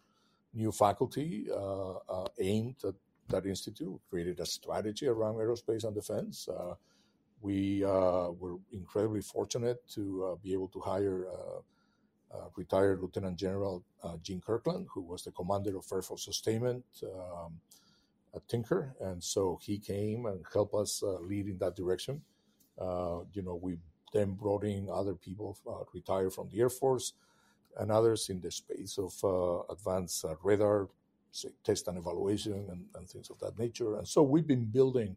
new 0.53 0.71
faculty 0.71 1.47
uh, 1.51 1.93
uh, 2.09 2.27
aimed 2.39 2.75
at 2.85 2.93
that 3.29 3.45
institute. 3.45 3.89
We 3.89 3.99
created 4.09 4.39
a 4.39 4.45
strategy 4.45 5.07
around 5.07 5.35
aerospace 5.35 5.83
and 5.83 5.95
defense. 5.95 6.47
Uh, 6.47 6.75
we 7.41 7.81
were 7.83 8.57
incredibly 8.71 9.21
fortunate 9.21 9.79
to 9.95 10.37
be 10.43 10.53
able 10.53 10.67
to 10.67 10.79
hire 10.79 11.25
retired 12.55 13.01
Lieutenant 13.01 13.35
General 13.35 13.83
Gene 14.21 14.41
Kirkland, 14.41 14.87
who 14.93 15.01
was 15.01 15.23
the 15.23 15.31
commander 15.31 15.75
of 15.75 15.85
Air 15.91 16.03
Force 16.03 16.23
Sustainment 16.23 16.85
um, 17.03 17.59
at 18.35 18.47
Tinker, 18.47 18.95
and 18.99 19.23
so 19.23 19.59
he 19.61 19.77
came 19.77 20.25
and 20.25 20.45
helped 20.53 20.73
us 20.73 21.03
uh, 21.03 21.19
lead 21.19 21.47
in 21.47 21.57
that 21.57 21.75
direction. 21.75 22.21
You 23.33 23.41
know, 23.41 23.59
we 23.61 23.77
then 24.13 24.31
brought 24.33 24.63
in 24.63 24.89
other 24.91 25.13
people 25.13 25.57
retired 25.93 26.33
from 26.33 26.49
the 26.49 26.59
Air 26.59 26.69
Force, 26.69 27.13
and 27.77 27.91
others 27.91 28.29
in 28.29 28.41
the 28.41 28.51
space 28.51 28.97
of 28.97 29.13
uh, 29.23 29.61
advanced 29.71 30.25
uh, 30.25 30.35
radar 30.43 30.87
test 31.63 31.87
and 31.87 31.97
evaluation 31.97 32.65
and, 32.69 32.85
and, 32.95 33.09
things 33.09 33.29
of 33.29 33.39
that 33.39 33.57
nature. 33.57 33.97
And 33.97 34.05
so 34.07 34.21
we've 34.21 34.47
been 34.47 34.65
building, 34.65 35.15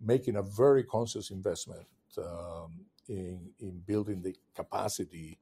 making 0.00 0.36
a 0.36 0.42
very 0.42 0.82
conscious 0.82 1.30
investment 1.30 1.86
um, 2.18 2.72
in, 3.08 3.38
in 3.60 3.80
building 3.86 4.22
the 4.22 4.34
capacity 4.56 5.38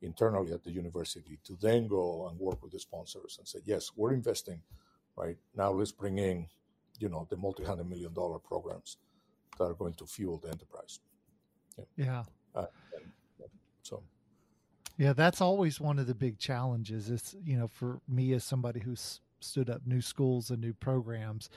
internally 0.00 0.52
at 0.52 0.64
the 0.64 0.70
university 0.70 1.38
to 1.44 1.56
then 1.60 1.86
go 1.86 2.28
and 2.28 2.40
work 2.40 2.62
with 2.62 2.72
the 2.72 2.78
sponsors 2.78 3.36
and 3.38 3.46
say, 3.46 3.58
yes, 3.64 3.90
we're 3.94 4.14
investing, 4.14 4.60
right? 5.16 5.36
Now 5.54 5.70
let's 5.70 5.92
bring 5.92 6.18
in, 6.18 6.46
you 6.98 7.10
know, 7.10 7.26
the 7.28 7.36
multi-hundred 7.36 7.88
million 7.88 8.14
dollar 8.14 8.38
programs 8.38 8.96
that 9.62 9.70
are 9.70 9.74
going 9.74 9.94
to 9.94 10.06
fuel 10.06 10.38
the 10.38 10.48
enterprise. 10.48 11.00
Yeah. 11.78 11.84
yeah. 11.96 12.22
Uh, 12.54 12.66
so 13.82 14.02
Yeah, 14.98 15.12
that's 15.12 15.40
always 15.40 15.80
one 15.80 15.98
of 15.98 16.06
the 16.06 16.14
big 16.14 16.38
challenges. 16.38 17.10
It's 17.10 17.34
you 17.44 17.56
know, 17.56 17.68
for 17.68 18.00
me 18.08 18.32
as 18.32 18.44
somebody 18.44 18.80
who's 18.80 19.20
stood 19.40 19.70
up 19.70 19.82
new 19.86 20.00
schools 20.00 20.50
and 20.50 20.60
new 20.60 20.72
programs, 20.72 21.48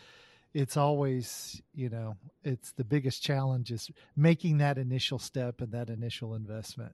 it's 0.53 0.77
always 0.77 1.61
you 1.73 1.89
know, 1.89 2.15
it's 2.43 2.71
the 2.71 2.83
biggest 2.83 3.21
challenge 3.23 3.71
is 3.71 3.91
making 4.15 4.59
that 4.59 4.77
initial 4.77 5.19
step 5.19 5.61
and 5.61 5.71
that 5.71 5.89
initial 5.89 6.35
investment. 6.35 6.93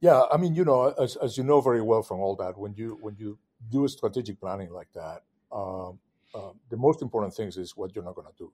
Yeah, 0.00 0.22
I 0.32 0.36
mean, 0.36 0.54
you 0.54 0.64
know, 0.64 0.94
as, 0.98 1.16
as 1.16 1.36
you 1.36 1.42
know 1.42 1.60
very 1.60 1.82
well 1.82 2.02
from 2.02 2.20
all 2.20 2.36
that, 2.36 2.56
when 2.56 2.74
you 2.74 2.98
when 3.00 3.16
you 3.18 3.38
do 3.70 3.84
a 3.84 3.88
strategic 3.88 4.40
planning 4.40 4.72
like 4.72 4.92
that, 4.94 5.24
um, 5.50 5.98
uh, 6.34 6.52
the 6.70 6.76
most 6.76 7.02
important 7.02 7.34
things 7.34 7.56
is 7.56 7.76
what 7.76 7.94
you're 7.94 8.04
not 8.04 8.14
going 8.14 8.26
to 8.28 8.38
do, 8.38 8.52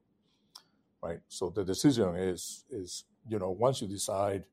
right? 1.05 1.21
So 1.29 1.51
the 1.51 1.65
decision 1.65 2.17
is 2.17 2.65
is 2.71 3.05
you 3.29 3.39
know 3.39 3.51
once 3.51 3.83
you 3.83 3.89
decide, 3.89 4.45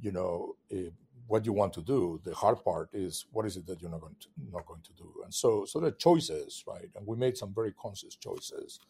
you 0.00 0.12
know, 0.12 0.56
uh, 0.72 0.90
what 1.26 1.46
you 1.46 1.52
want 1.52 1.72
to 1.74 1.82
do, 1.82 2.20
the 2.24 2.34
hard 2.34 2.62
part 2.62 2.90
is 2.92 3.26
what 3.32 3.46
is 3.46 3.56
it 3.56 3.66
that 3.66 3.80
you're 3.80 3.90
not 3.90 4.02
going 4.02 4.16
to 4.20 4.28
not 4.52 4.66
going 4.66 4.82
to 4.82 4.92
do, 4.92 5.08
and 5.24 5.32
so 5.32 5.64
so 5.64 5.80
the 5.80 5.92
choices, 5.92 6.62
right? 6.66 6.90
And 6.94 7.06
we 7.06 7.16
made 7.16 7.36
some 7.36 7.54
very 7.54 7.72
conscious 7.72 8.14
choices 8.14 8.80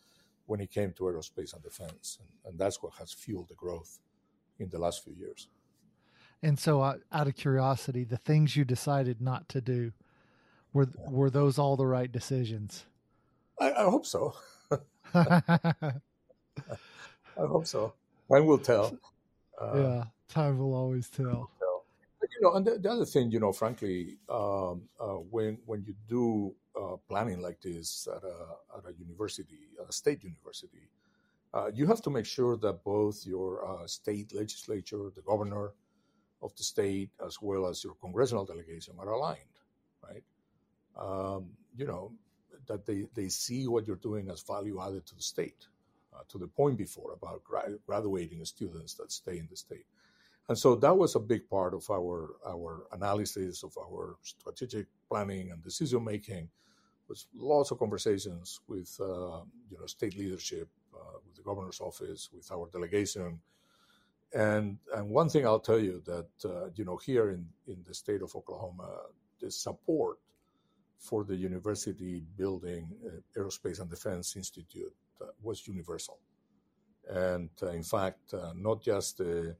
when 0.47 0.61
it 0.61 0.71
came 0.73 0.93
to 0.95 1.05
aerospace 1.05 1.55
and 1.55 1.63
defense, 1.63 2.19
and, 2.21 2.29
and 2.47 2.59
that's 2.59 2.83
what 2.83 2.93
has 2.99 3.13
fueled 3.13 3.49
the 3.49 3.55
growth 3.55 4.01
in 4.59 4.69
the 4.69 4.79
last 4.79 5.05
few 5.05 5.15
years. 5.15 5.49
And 6.43 6.59
so, 6.59 6.81
uh, 6.81 6.97
out 7.13 7.29
of 7.29 7.37
curiosity, 7.37 8.03
the 8.03 8.17
things 8.17 8.57
you 8.57 8.65
decided 8.65 9.21
not 9.21 9.49
to 9.51 9.61
do 9.61 9.93
were 10.73 10.89
were 11.09 11.31
those 11.31 11.59
all 11.59 11.77
the 11.77 11.87
right 11.87 12.11
decisions? 12.11 12.87
I, 13.61 13.71
I 13.71 13.85
hope 13.85 14.07
so. 14.07 14.35
I 16.71 17.47
hope 17.47 17.67
so. 17.67 17.95
Time 18.31 18.47
will 18.47 18.59
tell. 18.59 18.97
Uh, 19.61 19.73
yeah, 19.75 20.05
time 20.29 20.59
will 20.59 20.75
always 20.75 21.09
tell. 21.09 21.51
But, 22.21 22.29
you 22.35 22.41
know, 22.41 22.55
and 22.55 22.65
the, 22.65 22.79
the, 22.79 22.91
other 22.91 23.05
thing, 23.05 23.33
you 23.33 23.41
know, 23.41 23.53
frankly, 23.53 24.17
um, 24.29 24.83
uh, 25.01 25.19
when 25.31 25.59
when 25.67 25.83
you 25.85 25.95
do 26.09 26.55
uh, 26.81 26.97
planning 27.09 27.41
like 27.41 27.61
this 27.61 28.07
at 28.15 28.23
a 28.23 28.79
at 28.79 28.91
a 28.91 28.95
university, 28.97 29.59
at 29.81 29.89
a 29.89 29.93
state 29.93 30.23
university, 30.23 30.89
uh, 31.53 31.71
you 31.75 31.87
have 31.87 32.01
to 32.03 32.11
make 32.11 32.27
sure 32.27 32.57
that 32.59 32.85
both 32.85 33.27
your 33.27 33.67
uh, 33.67 33.87
state 33.87 34.33
legislature, 34.35 35.11
the 35.15 35.23
governor, 35.23 35.73
of 36.43 36.55
the 36.57 36.65
state 36.65 37.11
as 37.25 37.41
well 37.41 37.67
as 37.67 37.83
your 37.85 37.95
congressional 37.95 38.45
delegation 38.45 38.95
are 38.99 39.11
aligned, 39.11 39.39
right? 40.03 40.25
Um, 40.99 41.51
you 41.77 41.87
know, 41.87 42.13
that 42.67 42.85
they, 42.85 43.07
they 43.15 43.29
see 43.29 43.67
what 43.69 43.87
you're 43.87 43.97
doing 43.97 44.29
as 44.31 44.43
value 44.43 44.81
added 44.81 45.07
to 45.07 45.15
the 45.15 45.23
state, 45.23 45.67
uh, 46.15 46.23
to 46.29 46.39
the 46.39 46.47
point 46.47 46.77
before 46.77 47.13
about 47.13 47.43
gra- 47.45 47.79
graduating 47.87 48.45
students 48.45 48.95
that 48.95 49.13
stay 49.13 49.39
in 49.39 49.47
the 49.51 49.57
state. 49.57 49.87
And 50.49 50.59
so 50.59 50.75
that 50.77 50.97
was 50.97 51.15
a 51.15 51.21
big 51.21 51.49
part 51.49 51.73
of 51.73 51.89
our, 51.91 52.37
our 52.47 52.85
analysis 52.93 53.63
of 53.63 53.77
our 53.79 54.17
strategic 54.23 54.87
planning 55.09 55.51
and 55.51 55.63
decision 55.63 56.05
making 56.05 56.49
was 57.09 57.27
lots 57.35 57.71
of 57.71 57.79
conversations 57.79 58.61
with 58.69 58.91
uh, 59.01 59.43
you 59.71 59.79
know 59.79 59.87
state 59.87 60.17
leadership, 60.17 60.69
uh, 60.95 61.19
with 61.25 61.37
the 61.37 61.43
governor's 61.43 61.81
office, 61.81 62.31
with 62.35 62.51
our 62.51 62.69
delegation, 62.73 63.41
and 64.33 64.79
and 64.95 65.11
one 65.11 65.29
thing 65.29 65.47
I'll 65.47 65.61
tell 65.61 65.79
you 65.79 66.03
that 66.07 66.31
uh, 66.45 66.71
you 66.75 66.85
know 66.85 66.97
here 66.97 67.31
in 67.31 67.47
in 67.67 67.85
the 67.87 67.95
state 67.95 68.23
of 68.23 68.35
Oklahoma, 68.35 68.89
the 69.41 69.51
support 69.51 70.19
for 70.99 71.25
the 71.25 71.37
university 71.37 72.23
building 72.37 72.89
uh, 73.07 73.39
Aerospace 73.39 73.81
and 73.81 73.91
Defense 73.91 74.37
Institute 74.37 74.95
was 75.43 75.67
universal, 75.67 76.19
and 77.09 77.51
uh, 77.63 77.71
in 77.71 77.83
fact, 77.83 78.35
uh, 78.35 78.53
not 78.55 78.83
just 78.83 79.19
the 79.19 79.57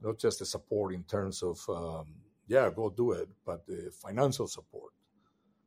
not 0.00 0.18
just 0.18 0.40
the 0.40 0.46
support 0.46 0.94
in 0.94 1.04
terms 1.04 1.42
of 1.42 1.58
um, 1.68 2.06
yeah, 2.48 2.70
go 2.74 2.90
do 2.90 3.12
it, 3.12 3.28
but 3.44 3.66
the 3.66 3.90
financial 3.92 4.46
support 4.46 4.92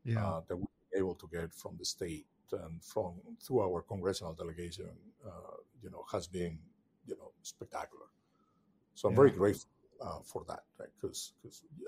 yeah. 0.06 0.24
Uh, 0.24 0.42
that 0.48 0.56
we 0.56 0.64
were 0.64 1.00
able 1.00 1.16
to 1.16 1.28
get 1.32 1.54
from 1.54 1.76
the 1.80 1.86
state 1.86 2.28
and 2.52 2.84
from 2.84 3.16
through 3.42 3.62
our 3.62 3.82
congressional 3.82 4.34
delegation, 4.34 4.90
uh, 5.26 5.58
you 5.82 5.90
know, 5.90 6.04
has 6.12 6.28
been 6.28 6.60
you 7.08 7.16
know 7.18 7.32
spectacular. 7.42 8.06
So 8.94 9.08
I'm 9.08 9.14
yeah. 9.14 9.18
very 9.18 9.32
grateful 9.32 9.70
uh, 10.02 10.20
for 10.24 10.44
that, 10.48 10.64
right? 10.80 10.90
Because 11.02 11.34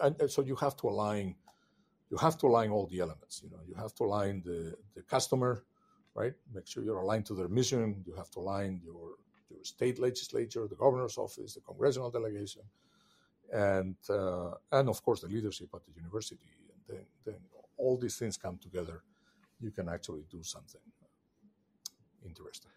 and, 0.01 0.19
and, 0.19 0.31
so 0.31 0.41
you 0.41 0.55
have 0.55 0.75
to 0.77 0.87
align, 0.87 1.35
you 2.09 2.17
have 2.17 2.37
to 2.39 2.47
align 2.47 2.71
all 2.71 2.87
the 2.87 2.99
elements. 2.99 3.41
You 3.43 3.51
know, 3.51 3.59
you 3.67 3.75
have 3.75 3.93
to 3.95 4.03
align 4.03 4.41
the 4.43 4.75
the 4.95 5.03
customer, 5.03 5.63
right? 6.17 6.33
Make 6.53 6.67
sure 6.67 6.83
you're 6.83 6.97
aligned 6.97 7.27
to 7.27 7.35
their 7.35 7.47
mission. 7.47 8.03
You 8.05 8.13
have 8.15 8.29
to 8.31 8.39
align 8.39 8.81
your 8.83 9.15
your 9.49 9.63
state 9.63 9.97
legislature, 9.99 10.67
the 10.67 10.75
governor's 10.75 11.17
office, 11.17 11.53
the 11.53 11.61
congressional 11.61 12.09
delegation, 12.09 12.63
and 13.53 13.95
uh, 14.09 14.51
and 14.71 14.89
of 14.89 15.01
course 15.03 15.21
the 15.21 15.27
leadership 15.27 15.69
at 15.73 15.85
the 15.85 15.93
university. 15.95 16.51
And 16.71 16.81
then 16.89 17.05
then 17.25 17.39
all 17.77 17.95
these 17.97 18.17
things 18.17 18.35
come 18.35 18.57
together. 18.57 19.03
You 19.61 19.71
can 19.71 19.87
actually 19.87 20.25
do 20.29 20.41
something 20.43 20.81
interesting. 22.25 22.71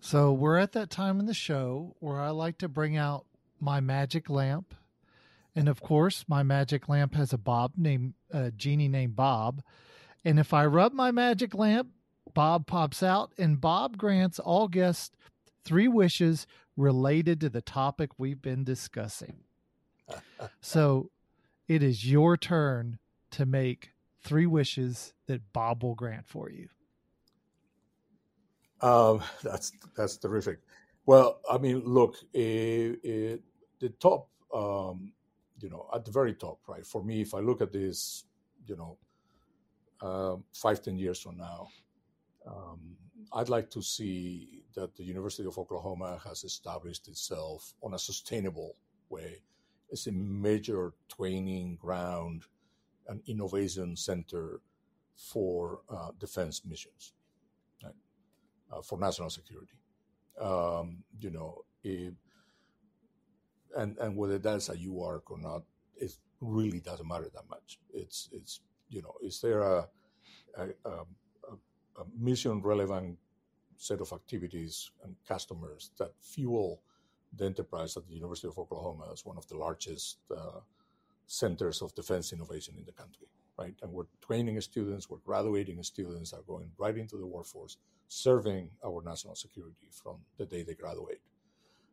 So 0.00 0.32
we're 0.32 0.58
at 0.58 0.72
that 0.72 0.90
time 0.90 1.18
in 1.18 1.26
the 1.26 1.34
show 1.34 1.96
where 1.98 2.20
I 2.20 2.30
like 2.30 2.58
to 2.58 2.68
bring 2.68 2.96
out 2.96 3.26
my 3.60 3.80
magic 3.80 4.30
lamp. 4.30 4.74
And 5.56 5.68
of 5.68 5.80
course, 5.80 6.24
my 6.28 6.44
magic 6.44 6.88
lamp 6.88 7.14
has 7.14 7.32
a 7.32 7.38
Bob 7.38 7.72
named 7.76 8.14
a 8.30 8.52
genie 8.52 8.88
named 8.88 9.16
Bob. 9.16 9.62
And 10.24 10.38
if 10.38 10.54
I 10.54 10.66
rub 10.66 10.92
my 10.92 11.10
magic 11.10 11.52
lamp, 11.54 11.88
Bob 12.38 12.68
pops 12.68 13.02
out 13.02 13.32
and 13.36 13.60
Bob 13.60 13.98
grants 13.98 14.38
all 14.38 14.68
guests 14.68 15.10
three 15.64 15.88
wishes 15.88 16.46
related 16.76 17.40
to 17.40 17.48
the 17.48 17.60
topic 17.60 18.10
we've 18.16 18.40
been 18.40 18.62
discussing. 18.62 19.38
so 20.60 21.10
it 21.66 21.82
is 21.82 22.08
your 22.08 22.36
turn 22.36 23.00
to 23.32 23.44
make 23.44 23.90
three 24.22 24.46
wishes 24.46 25.14
that 25.26 25.52
Bob 25.52 25.82
will 25.82 25.96
grant 25.96 26.28
for 26.28 26.48
you. 26.48 26.68
Um, 28.82 29.20
that's 29.42 29.72
that's 29.96 30.16
terrific. 30.16 30.60
Well, 31.06 31.40
I 31.50 31.58
mean, 31.58 31.82
look, 31.84 32.18
it, 32.32 33.00
it, 33.02 33.42
the 33.80 33.88
top, 33.88 34.28
um, 34.54 35.10
you 35.58 35.70
know, 35.70 35.88
at 35.92 36.04
the 36.04 36.12
very 36.12 36.34
top, 36.34 36.60
right? 36.68 36.86
For 36.86 37.02
me, 37.02 37.20
if 37.20 37.34
I 37.34 37.40
look 37.40 37.60
at 37.60 37.72
this, 37.72 38.26
you 38.64 38.76
know, 38.76 38.96
uh, 40.00 40.36
five 40.52 40.80
ten 40.80 40.96
years 40.96 41.18
from 41.18 41.36
now, 41.36 41.66
um, 42.48 42.96
I'd 43.32 43.48
like 43.48 43.70
to 43.70 43.82
see 43.82 44.62
that 44.74 44.96
the 44.96 45.04
University 45.04 45.46
of 45.46 45.58
Oklahoma 45.58 46.20
has 46.24 46.44
established 46.44 47.08
itself 47.08 47.74
on 47.82 47.94
a 47.94 47.98
sustainable 47.98 48.76
way 49.10 49.42
as 49.92 50.06
a 50.06 50.12
major 50.12 50.92
training 51.14 51.76
ground 51.76 52.44
and 53.08 53.22
innovation 53.26 53.96
center 53.96 54.60
for 55.16 55.80
uh, 55.90 56.10
defense 56.18 56.62
missions 56.64 57.12
uh, 58.72 58.82
for 58.82 58.98
national 58.98 59.30
security. 59.30 59.72
Um, 60.40 61.02
you 61.18 61.30
know, 61.30 61.64
if, 61.82 62.12
and 63.76 63.96
and 63.98 64.16
whether 64.16 64.38
that's 64.38 64.68
a 64.68 64.76
UARC 64.76 65.22
or 65.30 65.38
not, 65.38 65.62
it 65.96 66.16
really 66.40 66.80
doesn't 66.80 67.08
matter 67.08 67.28
that 67.34 67.48
much. 67.48 67.78
It's 67.92 68.28
it's 68.32 68.60
you 68.88 69.02
know, 69.02 69.14
is 69.22 69.40
there 69.40 69.60
a 69.60 69.88
a, 70.56 70.68
a, 70.84 70.90
a 70.90 71.04
mission 72.18 72.62
relevant 72.62 73.18
set 73.76 74.00
of 74.00 74.12
activities 74.12 74.90
and 75.04 75.14
customers 75.26 75.90
that 75.98 76.12
fuel 76.20 76.82
the 77.36 77.44
enterprise 77.44 77.96
at 77.96 78.06
the 78.06 78.14
University 78.14 78.48
of 78.48 78.58
Oklahoma 78.58 79.08
as 79.12 79.24
one 79.24 79.36
of 79.36 79.46
the 79.48 79.56
largest 79.56 80.18
uh, 80.36 80.60
centers 81.26 81.82
of 81.82 81.94
defense 81.94 82.32
innovation 82.32 82.74
in 82.78 82.84
the 82.84 82.92
country, 82.92 83.28
right? 83.58 83.74
And 83.82 83.92
we're 83.92 84.06
training 84.26 84.60
students, 84.62 85.10
we're 85.10 85.18
graduating 85.18 85.82
students, 85.82 86.32
are 86.32 86.42
going 86.46 86.70
right 86.78 86.96
into 86.96 87.16
the 87.16 87.26
workforce 87.26 87.76
serving 88.08 88.70
our 88.84 89.02
national 89.04 89.34
security 89.34 89.86
from 89.90 90.16
the 90.38 90.46
day 90.46 90.62
they 90.62 90.74
graduate. 90.74 91.20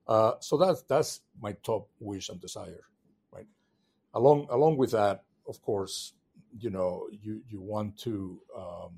Uh, 0.07 0.33
so 0.39 0.57
that's 0.57 0.81
that's 0.83 1.21
my 1.41 1.51
top 1.63 1.89
wish 1.99 2.29
and 2.29 2.39
desire, 2.39 2.85
right? 3.31 3.47
Along 4.13 4.47
along 4.49 4.77
with 4.77 4.91
that, 4.91 5.23
of 5.47 5.61
course, 5.61 6.13
you 6.57 6.69
know, 6.69 7.07
you 7.11 7.41
you 7.49 7.59
want 7.59 7.97
to, 7.99 8.39
um, 8.57 8.91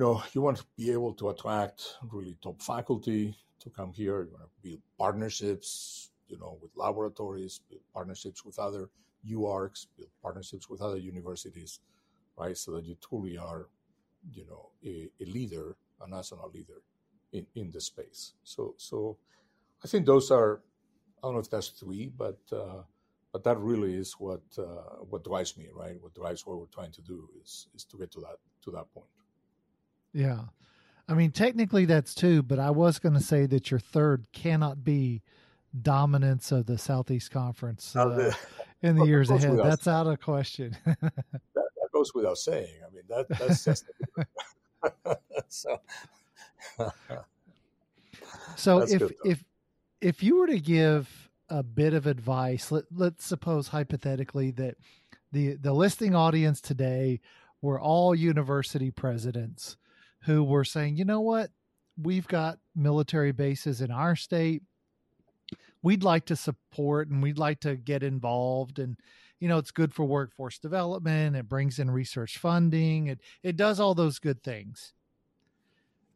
you 0.00 0.06
know, 0.06 0.24
you 0.32 0.42
want 0.42 0.56
to 0.58 0.64
be 0.78 0.92
able 0.92 1.14
to 1.14 1.28
attract 1.30 1.82
really 2.10 2.38
top 2.42 2.62
faculty 2.62 3.36
to 3.60 3.70
come 3.70 3.92
here. 3.92 4.22
You 4.24 4.32
want 4.32 4.44
to 4.44 4.50
build 4.62 4.80
partnerships, 4.98 6.10
you 6.28 6.38
know, 6.38 6.58
with 6.62 6.72
laboratories, 6.76 7.60
build 7.68 7.82
partnerships 7.94 8.44
with 8.44 8.58
other 8.58 8.88
UARCs, 9.30 9.88
build 9.98 10.10
partnerships 10.22 10.70
with 10.70 10.82
other 10.82 10.98
universities, 10.98 11.80
right? 12.38 12.56
So 12.56 12.72
that 12.72 12.86
you 12.86 12.96
truly 13.06 13.38
are 13.38 13.68
you 14.32 14.46
know, 14.46 14.70
a, 14.86 15.10
a 15.22 15.26
leader, 15.26 15.76
a 16.02 16.10
national 16.10 16.50
leader 16.54 16.82
in, 17.32 17.46
in 17.56 17.70
the 17.72 17.82
space. 17.82 18.34
So, 18.44 18.74
so 18.78 19.18
I 19.84 19.88
think 19.88 20.06
those 20.06 20.30
are, 20.32 20.62
I 21.18 21.28
don't 21.28 21.34
know 21.34 21.40
if 21.40 21.50
that's 21.50 21.68
three, 21.70 22.12
but, 22.16 22.38
uh, 22.52 22.84
but 23.32 23.44
that 23.44 23.58
really 23.58 23.94
is 23.96 24.14
what, 24.14 24.42
uh, 24.58 25.04
what 25.10 25.24
drives 25.24 25.58
me, 25.58 25.68
right? 25.74 25.96
What 26.02 26.14
drives 26.14 26.46
what 26.46 26.58
we're 26.58 26.66
trying 26.66 26.92
to 26.92 27.02
do 27.02 27.28
is, 27.44 27.68
is 27.74 27.84
to 27.86 27.98
get 27.98 28.12
to 28.12 28.20
that, 28.20 28.38
to 28.64 28.72
that 28.72 28.92
point. 28.94 29.08
Yeah. 30.12 30.40
I 31.08 31.14
mean, 31.14 31.32
technically 31.32 31.86
that's 31.86 32.14
two, 32.14 32.42
but 32.42 32.60
I 32.60 32.70
was 32.70 33.00
going 33.00 33.14
to 33.14 33.20
say 33.20 33.46
that 33.46 33.70
your 33.70 33.80
third 33.80 34.26
cannot 34.32 34.84
be 34.84 35.22
dominance 35.82 36.52
of 36.52 36.66
the 36.66 36.78
Southeast 36.78 37.32
Conference 37.32 37.94
uh, 37.96 38.32
in 38.82 38.96
the 38.96 39.04
years 39.04 39.30
ahead. 39.30 39.58
That's 39.58 39.88
out 39.88 40.06
of 40.06 40.20
question. 40.20 40.76
that, 40.86 41.14
that, 41.54 41.88
goes 41.92 42.14
without 42.14 42.38
saying. 42.38 42.74
I 42.86 42.94
mean, 42.94 43.02
that 43.08 43.28
that's 43.28 43.64
just 43.64 43.86
so. 45.48 45.80
so 48.56 48.78
that's 48.78 48.92
if 48.92 49.12
if 49.24 49.44
if 50.00 50.22
you 50.22 50.38
were 50.38 50.46
to 50.46 50.60
give 50.60 51.28
a 51.48 51.64
bit 51.64 51.92
of 51.92 52.06
advice, 52.06 52.70
let 52.70 52.84
let's 52.94 53.24
suppose 53.24 53.66
hypothetically 53.68 54.52
that 54.52 54.76
the 55.32 55.56
the 55.56 55.72
listing 55.72 56.14
audience 56.14 56.60
today 56.60 57.20
were 57.62 57.80
all 57.80 58.14
university 58.14 58.92
presidents 58.92 59.76
who 60.24 60.44
were 60.44 60.64
saying, 60.64 60.96
you 60.96 61.04
know 61.04 61.20
what, 61.20 61.50
we've 62.00 62.28
got 62.28 62.58
military 62.74 63.32
bases 63.32 63.80
in 63.80 63.90
our 63.90 64.16
state. 64.16 64.62
We'd 65.82 66.02
like 66.02 66.26
to 66.26 66.36
support 66.36 67.08
and 67.08 67.22
we'd 67.22 67.38
like 67.38 67.60
to 67.60 67.76
get 67.76 68.02
involved. 68.02 68.78
And 68.78 68.96
you 69.40 69.48
know 69.48 69.58
it's 69.58 69.70
good 69.70 69.92
for 69.92 70.04
workforce 70.04 70.58
development. 70.58 71.34
It 71.34 71.48
brings 71.48 71.78
in 71.78 71.90
research 71.90 72.38
funding. 72.38 73.08
It 73.08 73.20
it 73.42 73.56
does 73.56 73.80
all 73.80 73.94
those 73.94 74.18
good 74.18 74.42
things. 74.42 74.92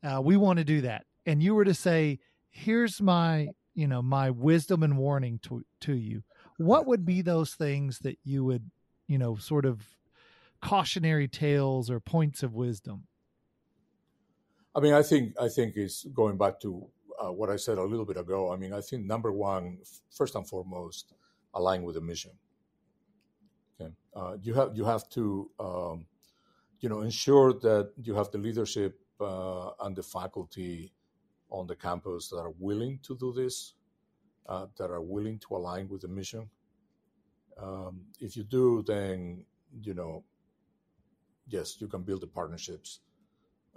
Uh, 0.03 0.21
we 0.21 0.37
want 0.37 0.59
to 0.59 0.65
do 0.65 0.83
that. 0.83 1.07
And 1.25 1.43
you 1.43 1.55
were 1.55 1.65
to 1.65 1.75
say 1.75 2.21
here's 2.51 3.01
my 3.01 3.49
you 3.75 3.89
know 3.89 4.03
my 4.03 4.31
wisdom 4.31 4.83
and 4.83 4.99
warning 4.99 5.41
to 5.45 5.65
to 5.81 5.95
you. 5.95 6.23
What 6.59 6.87
would 6.87 7.05
be 7.05 7.23
those 7.23 7.55
things 7.55 7.99
that 8.01 8.19
you 8.25 8.45
would 8.45 8.71
you 9.09 9.19
know 9.19 9.37
sort 9.37 9.65
of 9.65 9.81
cautionary 10.61 11.29
tales 11.29 11.91
or 11.91 12.01
points 12.01 12.43
of 12.43 12.55
wisdom 12.55 13.07
i 14.75 14.81
mean 14.81 14.93
i 14.95 15.03
think 15.03 15.35
i 15.41 15.49
think 15.49 15.77
it's 15.77 16.05
going 16.05 16.37
back 16.37 16.61
to 16.61 16.87
uh, 17.23 17.33
what 17.33 17.51
I 17.51 17.57
said 17.57 17.79
a 17.79 17.83
little 17.83 18.05
bit 18.05 18.17
ago. 18.17 18.53
I 18.53 18.57
mean, 18.57 18.73
I 18.73 18.81
think 18.81 19.05
number 19.05 19.33
one, 19.33 19.79
first 20.11 20.35
and 20.35 20.47
foremost, 20.47 21.15
align 21.55 21.83
with 21.83 21.95
the 21.95 22.01
mission. 22.01 22.33
Okay, 23.81 23.93
uh, 24.15 24.37
you 24.43 24.55
have 24.55 24.77
you 24.77 24.85
have 24.85 25.09
to 25.11 25.51
um, 25.59 26.07
you 26.81 26.89
know 26.89 27.01
ensure 27.01 27.53
that 27.53 27.93
you 28.03 28.15
have 28.15 28.31
the 28.31 28.39
leadership 28.39 28.99
uh, 29.21 29.71
and 29.81 29.97
the 29.97 30.03
faculty 30.03 30.93
on 31.51 31.67
the 31.67 31.77
campus 31.77 32.29
that 32.29 32.39
are 32.39 32.55
willing 32.59 32.99
to 33.03 33.17
do 33.17 33.33
this, 33.33 33.75
uh, 34.49 34.67
that 34.77 34.91
are 34.91 35.03
willing 35.03 35.39
to 35.39 35.57
align 35.57 35.89
with 35.89 36.03
the 36.03 36.09
mission. 36.09 36.49
Um, 37.61 38.03
if 38.21 38.37
you 38.37 38.43
do, 38.45 38.83
then 38.87 39.45
you 39.83 39.95
know, 39.95 40.25
yes, 41.49 41.81
you 41.81 41.89
can 41.89 42.03
build 42.03 42.23
the 42.23 42.27
partnerships 42.27 43.01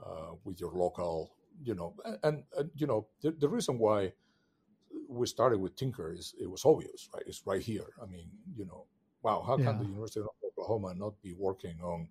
uh, 0.04 0.34
with 0.44 0.60
your 0.60 0.72
local 0.72 1.32
you 1.64 1.76
know, 1.76 1.94
and, 2.24 2.44
and 2.58 2.70
you 2.76 2.88
know, 2.88 3.08
the, 3.22 3.32
the, 3.32 3.48
reason 3.48 3.80
why 3.80 4.12
we 5.08 5.26
started 5.26 5.60
with 5.60 5.76
Tinker 5.76 6.14
is 6.14 6.36
it 6.40 6.50
was 6.50 6.66
obvious, 6.66 7.10
right? 7.14 7.24
It's 7.26 7.46
right 7.46 7.62
here. 7.62 7.88
I 8.02 8.06
mean, 8.06 8.30
you 8.56 8.66
know, 8.66 8.86
wow, 9.24 9.44
how 9.46 9.58
yeah. 9.58 9.66
can 9.66 9.80
the 9.80 9.86
University 9.86 10.22
of 10.22 10.28
Oklahoma 10.46 10.94
not 10.96 11.20
be 11.22 11.34
working 11.34 11.80
on, 11.82 12.08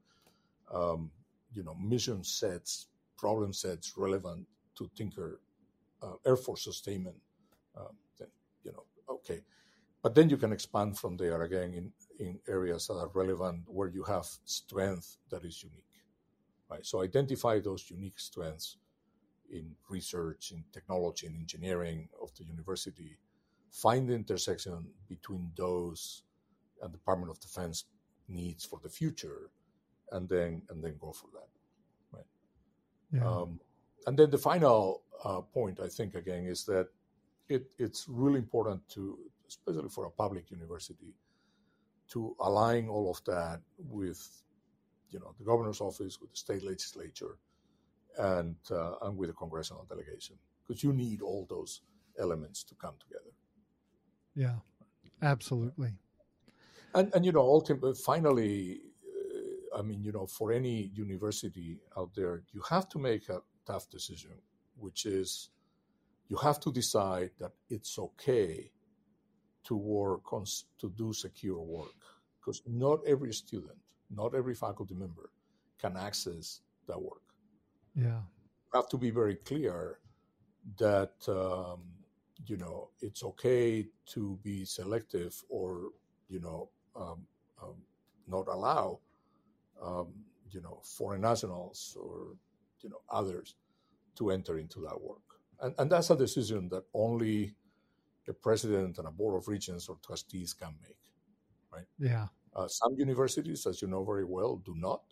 um, 0.72 1.10
you 1.52 1.62
know, 1.62 1.74
mission 1.74 2.24
sets, 2.24 2.86
problem 3.16 3.52
sets 3.52 3.94
relevant 3.96 4.46
to 4.76 4.90
Tinker 4.96 5.40
uh, 6.02 6.14
Air 6.24 6.36
Force 6.36 6.64
sustainment? 6.64 7.16
Um, 7.76 7.96
then, 8.18 8.28
you 8.64 8.72
know, 8.72 8.84
okay. 9.08 9.42
But 10.02 10.14
then 10.14 10.30
you 10.30 10.36
can 10.36 10.52
expand 10.52 10.98
from 10.98 11.16
there 11.16 11.42
again 11.42 11.74
in, 11.74 11.92
in 12.18 12.38
areas 12.48 12.86
that 12.86 12.94
are 12.94 13.10
relevant 13.12 13.62
where 13.66 13.88
you 13.88 14.04
have 14.04 14.26
strength 14.44 15.16
that 15.30 15.44
is 15.44 15.62
unique, 15.62 15.85
right? 16.70 16.84
So 16.84 17.02
identify 17.02 17.60
those 17.60 17.90
unique 17.90 18.18
strengths 18.18 18.78
in 19.50 19.74
research, 19.88 20.50
in 20.50 20.64
technology, 20.72 21.26
and 21.26 21.36
engineering 21.36 22.08
of 22.20 22.34
the 22.36 22.44
university, 22.44 23.18
find 23.70 24.08
the 24.08 24.14
intersection 24.14 24.86
between 25.08 25.50
those 25.56 26.22
and 26.82 26.92
Department 26.92 27.30
of 27.30 27.40
Defense 27.40 27.84
needs 28.28 28.64
for 28.64 28.80
the 28.82 28.88
future, 28.88 29.50
and 30.12 30.28
then 30.28 30.62
and 30.68 30.82
then 30.82 30.96
go 31.00 31.12
for 31.12 31.28
that, 31.32 31.48
right? 32.12 32.26
Yeah. 33.12 33.28
Um, 33.28 33.60
and 34.06 34.16
then 34.18 34.30
the 34.30 34.38
final 34.38 35.02
uh, 35.24 35.40
point, 35.40 35.80
I 35.80 35.88
think, 35.88 36.14
again, 36.14 36.46
is 36.46 36.64
that 36.66 36.88
it, 37.48 37.66
it's 37.78 38.06
really 38.08 38.38
important 38.38 38.88
to, 38.90 39.18
especially 39.48 39.88
for 39.88 40.06
a 40.06 40.10
public 40.10 40.50
university, 40.50 41.14
to 42.10 42.36
align 42.40 42.88
all 42.88 43.10
of 43.10 43.22
that 43.24 43.60
with, 43.78 44.42
you 45.10 45.18
know, 45.20 45.34
the 45.38 45.44
governor's 45.44 45.80
office, 45.80 46.20
with 46.20 46.30
the 46.30 46.36
state 46.36 46.64
legislature, 46.64 47.38
and 48.18 48.56
uh, 48.70 48.94
and 49.02 49.16
with 49.16 49.28
the 49.28 49.34
congressional 49.34 49.84
delegation 49.88 50.36
because 50.66 50.82
you 50.82 50.92
need 50.92 51.22
all 51.22 51.46
those 51.48 51.82
elements 52.18 52.64
to 52.64 52.74
come 52.74 52.94
together. 53.00 53.30
Yeah, 54.34 54.56
absolutely. 55.22 55.92
And 56.94 57.12
and 57.14 57.24
you 57.24 57.32
know 57.32 57.40
ultimately, 57.40 57.94
finally, 57.94 58.80
uh, 59.74 59.78
I 59.78 59.82
mean 59.82 60.02
you 60.02 60.12
know 60.12 60.26
for 60.26 60.52
any 60.52 60.90
university 60.94 61.78
out 61.96 62.10
there, 62.14 62.42
you 62.52 62.62
have 62.68 62.88
to 62.90 62.98
make 62.98 63.28
a 63.28 63.40
tough 63.66 63.88
decision, 63.90 64.32
which 64.78 65.06
is 65.06 65.50
you 66.28 66.36
have 66.36 66.58
to 66.60 66.72
decide 66.72 67.30
that 67.38 67.52
it's 67.70 67.98
okay 67.98 68.70
to 69.64 69.76
work 69.76 70.32
on 70.32 70.44
to 70.78 70.90
do 70.90 71.12
secure 71.12 71.60
work 71.60 71.94
because 72.38 72.62
not 72.66 73.00
every 73.06 73.32
student, 73.32 73.78
not 74.10 74.34
every 74.34 74.54
faculty 74.54 74.94
member 74.94 75.30
can 75.78 75.96
access 75.96 76.60
that 76.86 77.00
work. 77.00 77.22
Yeah. 77.94 78.20
Have 78.74 78.88
to 78.90 78.98
be 78.98 79.10
very 79.10 79.36
clear 79.36 79.98
that 80.78 81.14
um, 81.28 81.80
you 82.46 82.56
know 82.56 82.90
it's 83.00 83.22
okay 83.22 83.86
to 84.06 84.38
be 84.42 84.64
selective 84.64 85.42
or 85.48 85.90
you 86.28 86.40
know 86.40 86.68
um, 86.94 87.26
um, 87.62 87.74
not 88.26 88.48
allow 88.48 88.98
um, 89.82 90.08
you 90.50 90.60
know 90.60 90.80
foreign 90.82 91.20
nationals 91.20 91.96
or 92.00 92.36
you 92.80 92.90
know 92.90 93.00
others 93.10 93.54
to 94.16 94.30
enter 94.30 94.58
into 94.58 94.80
that 94.80 95.00
work 95.00 95.22
and, 95.60 95.74
and 95.78 95.90
that's 95.90 96.10
a 96.10 96.16
decision 96.16 96.68
that 96.68 96.84
only 96.94 97.54
the 98.26 98.34
president 98.34 98.98
and 98.98 99.06
a 99.06 99.10
board 99.10 99.36
of 99.36 99.48
regents 99.48 99.88
or 99.88 99.96
trustees 100.04 100.52
can 100.52 100.74
make 100.82 100.98
right 101.72 101.86
yeah 101.98 102.26
uh, 102.56 102.66
some 102.66 102.96
universities 102.96 103.66
as 103.66 103.80
you 103.80 103.88
know 103.88 104.02
very 104.02 104.24
well 104.24 104.56
do 104.56 104.74
not 104.76 105.04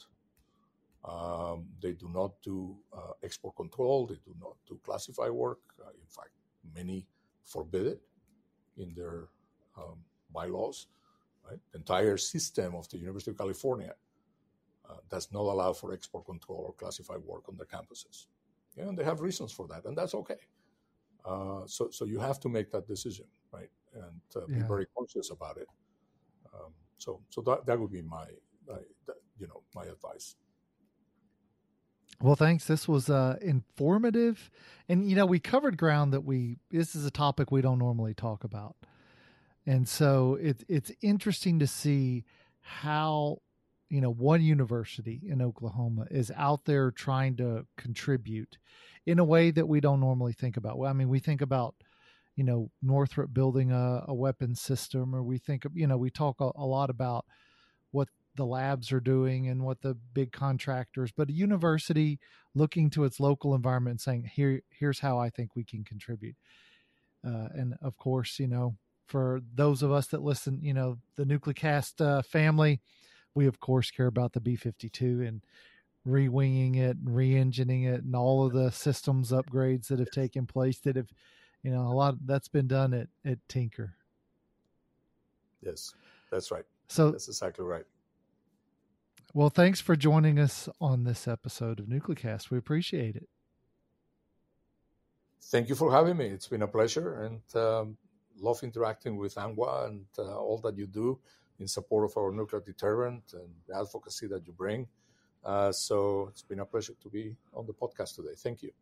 um, 1.04 1.66
they 1.82 1.92
do 1.92 2.08
not 2.08 2.32
do 2.42 2.76
uh, 2.92 3.12
export 3.22 3.56
control. 3.56 4.06
They 4.06 4.14
do 4.24 4.34
not 4.40 4.56
do 4.66 4.80
classified 4.82 5.30
work. 5.30 5.58
Uh, 5.78 5.90
in 5.90 6.06
fact, 6.08 6.30
many 6.74 7.06
forbid 7.44 7.86
it 7.86 8.00
in 8.78 8.94
their 8.94 9.28
um, 9.76 9.98
bylaws. 10.32 10.86
Right? 11.48 11.60
The 11.72 11.78
entire 11.78 12.16
system 12.16 12.74
of 12.74 12.88
the 12.88 12.96
University 12.96 13.32
of 13.32 13.38
California 13.38 13.94
uh, 14.88 14.96
does 15.10 15.28
not 15.30 15.42
allow 15.42 15.74
for 15.74 15.92
export 15.92 16.24
control 16.24 16.64
or 16.68 16.72
classified 16.72 17.22
work 17.22 17.48
on 17.50 17.56
their 17.56 17.66
campuses. 17.66 18.26
Yeah, 18.74 18.84
and 18.84 18.98
they 18.98 19.04
have 19.04 19.20
reasons 19.20 19.52
for 19.52 19.68
that, 19.68 19.84
and 19.84 19.96
that's 19.96 20.14
okay. 20.14 20.40
Uh, 21.24 21.62
so, 21.66 21.90
so 21.90 22.06
you 22.06 22.18
have 22.18 22.40
to 22.40 22.48
make 22.48 22.70
that 22.72 22.88
decision, 22.88 23.26
right, 23.52 23.70
and 23.94 24.20
uh, 24.36 24.46
be 24.46 24.54
yeah. 24.54 24.66
very 24.66 24.86
conscious 24.96 25.30
about 25.30 25.58
it. 25.58 25.68
Um, 26.52 26.72
so, 26.98 27.20
so 27.30 27.40
that 27.42 27.66
that 27.66 27.78
would 27.78 27.92
be 27.92 28.02
my, 28.02 28.26
my 28.66 28.78
you 29.38 29.46
know, 29.46 29.62
my 29.74 29.84
advice. 29.84 30.36
Well, 32.20 32.36
thanks. 32.36 32.66
This 32.66 32.86
was 32.86 33.10
uh, 33.10 33.36
informative, 33.42 34.50
and 34.88 35.08
you 35.08 35.16
know 35.16 35.26
we 35.26 35.40
covered 35.40 35.76
ground 35.76 36.12
that 36.12 36.22
we. 36.22 36.58
This 36.70 36.94
is 36.94 37.04
a 37.04 37.10
topic 37.10 37.50
we 37.50 37.60
don't 37.60 37.78
normally 37.78 38.14
talk 38.14 38.44
about, 38.44 38.76
and 39.66 39.88
so 39.88 40.38
it's 40.40 40.64
it's 40.68 40.92
interesting 41.02 41.58
to 41.58 41.66
see 41.66 42.24
how 42.60 43.42
you 43.90 44.00
know 44.00 44.12
one 44.12 44.42
university 44.42 45.20
in 45.26 45.42
Oklahoma 45.42 46.06
is 46.10 46.30
out 46.36 46.64
there 46.64 46.90
trying 46.90 47.36
to 47.36 47.66
contribute 47.76 48.58
in 49.06 49.18
a 49.18 49.24
way 49.24 49.50
that 49.50 49.66
we 49.66 49.80
don't 49.80 50.00
normally 50.00 50.32
think 50.32 50.56
about. 50.56 50.78
Well, 50.78 50.88
I 50.88 50.94
mean, 50.94 51.08
we 51.08 51.18
think 51.18 51.42
about 51.42 51.74
you 52.36 52.44
know 52.44 52.70
Northrop 52.82 53.32
building 53.32 53.72
a, 53.72 54.04
a 54.08 54.14
weapons 54.14 54.60
system, 54.60 55.14
or 55.14 55.22
we 55.22 55.38
think 55.38 55.64
of 55.64 55.76
you 55.76 55.86
know 55.86 55.96
we 55.96 56.10
talk 56.10 56.40
a, 56.40 56.50
a 56.56 56.66
lot 56.66 56.90
about 56.90 57.24
what 57.90 58.08
the 58.36 58.44
labs 58.44 58.90
are 58.92 59.00
doing 59.00 59.48
and 59.48 59.62
what 59.62 59.80
the 59.82 59.94
big 60.12 60.32
contractors, 60.32 61.12
but 61.12 61.28
a 61.28 61.32
university 61.32 62.18
looking 62.54 62.90
to 62.90 63.04
its 63.04 63.20
local 63.20 63.54
environment 63.54 63.92
and 63.92 64.00
saying, 64.00 64.30
"Here, 64.32 64.62
here's 64.70 65.00
how 65.00 65.18
I 65.18 65.30
think 65.30 65.54
we 65.54 65.64
can 65.64 65.84
contribute." 65.84 66.36
Uh, 67.24 67.48
and 67.54 67.74
of 67.80 67.96
course, 67.96 68.38
you 68.38 68.48
know, 68.48 68.76
for 69.06 69.40
those 69.54 69.82
of 69.82 69.92
us 69.92 70.08
that 70.08 70.22
listen, 70.22 70.60
you 70.62 70.74
know, 70.74 70.98
the 71.16 71.24
Nuclecast 71.24 72.00
uh, 72.04 72.22
family, 72.22 72.80
we 73.34 73.46
of 73.46 73.60
course 73.60 73.90
care 73.90 74.06
about 74.06 74.32
the 74.32 74.40
B 74.40 74.56
fifty 74.56 74.88
two 74.88 75.22
and 75.22 75.42
re-winging 76.04 76.74
it 76.74 76.96
and 76.98 77.16
re-engineing 77.16 77.84
it 77.84 78.02
and 78.04 78.14
all 78.14 78.44
of 78.44 78.52
the 78.52 78.70
systems 78.70 79.30
upgrades 79.32 79.86
that 79.88 79.98
have 79.98 80.10
taken 80.10 80.46
place 80.46 80.78
that 80.80 80.96
have, 80.96 81.08
you 81.64 81.70
know, 81.70 81.88
a 81.88 81.94
lot 81.94 82.14
that's 82.26 82.46
been 82.46 82.68
done 82.68 82.94
at 82.94 83.08
at 83.24 83.38
Tinker. 83.48 83.94
Yes, 85.62 85.94
that's 86.30 86.50
right. 86.50 86.64
So 86.88 87.10
that's 87.10 87.26
exactly 87.26 87.64
right. 87.64 87.86
Well, 89.32 89.48
thanks 89.48 89.80
for 89.80 89.96
joining 89.96 90.38
us 90.38 90.68
on 90.80 91.02
this 91.02 91.26
episode 91.26 91.80
of 91.80 91.86
Nuclecast. 91.86 92.50
We 92.50 92.58
appreciate 92.58 93.16
it. 93.16 93.28
Thank 95.42 95.68
you 95.68 95.74
for 95.74 95.90
having 95.90 96.16
me. 96.16 96.26
It's 96.26 96.46
been 96.46 96.62
a 96.62 96.68
pleasure, 96.68 97.24
and 97.24 97.56
um, 97.56 97.96
love 98.38 98.62
interacting 98.62 99.16
with 99.16 99.34
ANWA 99.34 99.86
and 99.86 100.04
uh, 100.18 100.36
all 100.36 100.58
that 100.58 100.76
you 100.76 100.86
do 100.86 101.18
in 101.58 101.66
support 101.66 102.04
of 102.04 102.16
our 102.16 102.30
nuclear 102.30 102.60
deterrent 102.60 103.22
and 103.32 103.48
the 103.66 103.76
advocacy 103.76 104.26
that 104.26 104.46
you 104.46 104.52
bring. 104.52 104.86
Uh, 105.44 105.72
so 105.72 106.28
it's 106.30 106.42
been 106.42 106.60
a 106.60 106.64
pleasure 106.64 106.94
to 107.02 107.08
be 107.08 107.36
on 107.54 107.66
the 107.66 107.72
podcast 107.72 108.16
today. 108.16 108.34
Thank 108.36 108.62
you. 108.62 108.72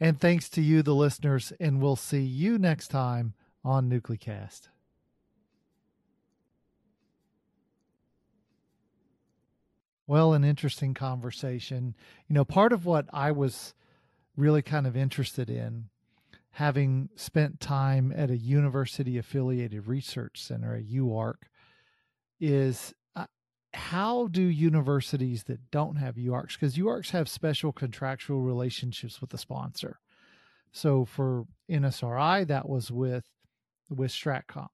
And 0.00 0.20
thanks 0.20 0.48
to 0.50 0.60
you, 0.60 0.82
the 0.82 0.94
listeners, 0.94 1.52
and 1.60 1.80
we'll 1.80 1.96
see 1.96 2.22
you 2.22 2.58
next 2.58 2.88
time 2.88 3.34
on 3.64 3.88
Nuclecast. 3.88 4.68
Well, 10.06 10.34
an 10.34 10.44
interesting 10.44 10.92
conversation. 10.92 11.94
You 12.28 12.34
know, 12.34 12.44
part 12.44 12.72
of 12.72 12.84
what 12.84 13.06
I 13.12 13.30
was 13.30 13.74
really 14.36 14.62
kind 14.62 14.86
of 14.86 14.96
interested 14.96 15.48
in, 15.48 15.88
having 16.50 17.08
spent 17.16 17.60
time 17.60 18.12
at 18.14 18.30
a 18.30 18.36
university 18.36 19.16
affiliated 19.16 19.86
research 19.86 20.42
center, 20.42 20.74
a 20.74 20.82
UARC, 20.82 21.36
is 22.40 22.94
how 23.74 24.28
do 24.28 24.42
universities 24.42 25.44
that 25.44 25.70
don't 25.70 25.96
have 25.96 26.14
UARCs, 26.14 26.52
because 26.52 26.76
UARCs 26.76 27.10
have 27.10 27.28
special 27.28 27.72
contractual 27.72 28.40
relationships 28.40 29.20
with 29.20 29.30
the 29.30 29.38
sponsor. 29.38 29.98
So 30.72 31.04
for 31.04 31.46
NSRI, 31.70 32.46
that 32.46 32.68
was 32.68 32.90
with 32.90 33.26
with 33.90 34.10
Stratcom, 34.10 34.68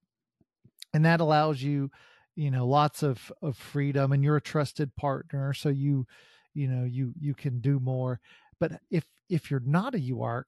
and 0.95 1.05
that 1.05 1.21
allows 1.21 1.63
you 1.63 1.91
you 2.37 2.51
know 2.51 2.67
lots 2.67 3.03
of 3.03 3.33
of 3.43 3.57
freedom 3.57 4.13
and 4.13 4.23
you're 4.23 4.37
a 4.37 4.41
trusted 4.41 4.95
partner 4.97 5.53
so 5.53 5.69
you 5.69 6.07
you 6.55 6.69
know 6.69 6.85
you 6.85 7.13
you 7.19 7.35
can 7.35 7.61
do 7.61 7.81
more 7.81 8.21
but 8.59 8.81
if 8.91 9.05
if 9.29 9.51
you're 9.51 9.63
not 9.67 9.95
a 9.95 9.99
UARC 9.99 10.45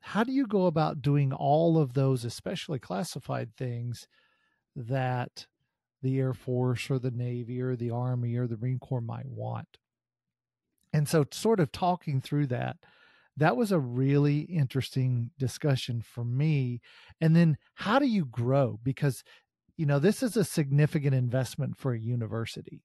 how 0.00 0.24
do 0.24 0.32
you 0.32 0.46
go 0.46 0.66
about 0.66 1.02
doing 1.02 1.32
all 1.32 1.78
of 1.78 1.92
those 1.92 2.24
especially 2.24 2.78
classified 2.78 3.54
things 3.56 4.08
that 4.74 5.46
the 6.02 6.18
air 6.18 6.34
force 6.34 6.90
or 6.90 6.98
the 6.98 7.10
navy 7.10 7.60
or 7.60 7.76
the 7.76 7.90
army 7.90 8.36
or 8.36 8.46
the 8.46 8.56
marine 8.56 8.78
corps 8.78 9.00
might 9.00 9.26
want. 9.26 9.78
And 10.92 11.08
so 11.08 11.26
sort 11.30 11.60
of 11.60 11.72
talking 11.72 12.20
through 12.20 12.46
that 12.48 12.76
that 13.38 13.56
was 13.56 13.70
a 13.70 13.78
really 13.78 14.40
interesting 14.40 15.30
discussion 15.38 16.02
for 16.02 16.24
me. 16.24 16.80
And 17.20 17.36
then 17.36 17.56
how 17.74 18.00
do 18.00 18.06
you 18.06 18.24
grow? 18.24 18.80
Because 18.82 19.22
you 19.76 19.86
know 19.86 20.00
this 20.00 20.22
is 20.22 20.36
a 20.36 20.44
significant 20.44 21.14
investment 21.14 21.78
for 21.78 21.92
a 21.92 22.00
university 22.00 22.82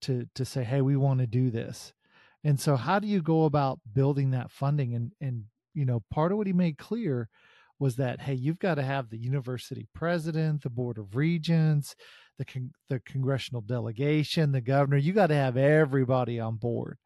to 0.00 0.26
to 0.34 0.44
say 0.44 0.64
hey 0.64 0.80
we 0.80 0.96
want 0.96 1.20
to 1.20 1.26
do 1.26 1.50
this. 1.50 1.92
And 2.42 2.60
so 2.60 2.76
how 2.76 2.98
do 2.98 3.06
you 3.06 3.22
go 3.22 3.44
about 3.44 3.78
building 3.92 4.32
that 4.32 4.50
funding? 4.50 4.94
And 4.94 5.12
and 5.20 5.44
you 5.72 5.84
know 5.84 6.02
part 6.10 6.32
of 6.32 6.38
what 6.38 6.48
he 6.48 6.52
made 6.52 6.76
clear 6.76 7.28
was 7.78 7.96
that 7.96 8.20
hey 8.20 8.34
you've 8.34 8.58
got 8.58 8.76
to 8.76 8.82
have 8.82 9.10
the 9.10 9.18
university 9.18 9.86
president 9.94 10.62
the 10.62 10.70
board 10.70 10.96
of 10.98 11.16
regents 11.16 11.94
the 12.38 12.44
con- 12.44 12.72
the 12.88 13.00
congressional 13.00 13.60
delegation 13.60 14.52
the 14.52 14.60
governor 14.60 14.96
you 14.96 15.12
got 15.12 15.28
to 15.28 15.34
have 15.34 15.56
everybody 15.56 16.40
on 16.40 16.56
board. 16.56 16.98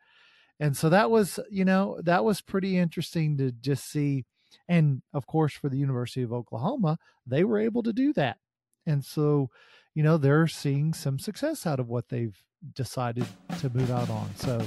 And 0.60 0.76
so 0.76 0.88
that 0.88 1.10
was 1.10 1.38
you 1.50 1.64
know 1.64 2.00
that 2.02 2.24
was 2.24 2.40
pretty 2.40 2.76
interesting 2.76 3.36
to 3.38 3.52
just 3.52 3.90
see 3.90 4.24
and 4.68 5.02
of 5.12 5.26
course 5.26 5.52
for 5.52 5.68
the 5.68 5.76
university 5.76 6.22
of 6.22 6.32
oklahoma 6.32 6.98
they 7.26 7.44
were 7.44 7.58
able 7.58 7.82
to 7.82 7.92
do 7.92 8.12
that. 8.14 8.38
And 8.86 9.04
so 9.04 9.50
you 9.94 10.02
know 10.02 10.16
they're 10.16 10.48
seeing 10.48 10.94
some 10.94 11.18
success 11.18 11.66
out 11.66 11.80
of 11.80 11.88
what 11.88 12.08
they've 12.08 12.36
decided 12.74 13.26
to 13.60 13.70
move 13.70 13.90
out 13.90 14.10
on. 14.10 14.28
So 14.34 14.60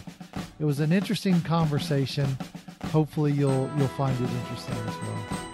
it 0.60 0.66
was 0.66 0.80
an 0.80 0.94
interesting 0.94 1.42
conversation. 1.42 2.38
Hopefully 2.86 3.34
you'll 3.34 3.70
you'll 3.78 3.88
find 3.90 4.16
it 4.16 4.30
interesting 4.30 4.76
as 4.76 4.96
well 4.96 5.51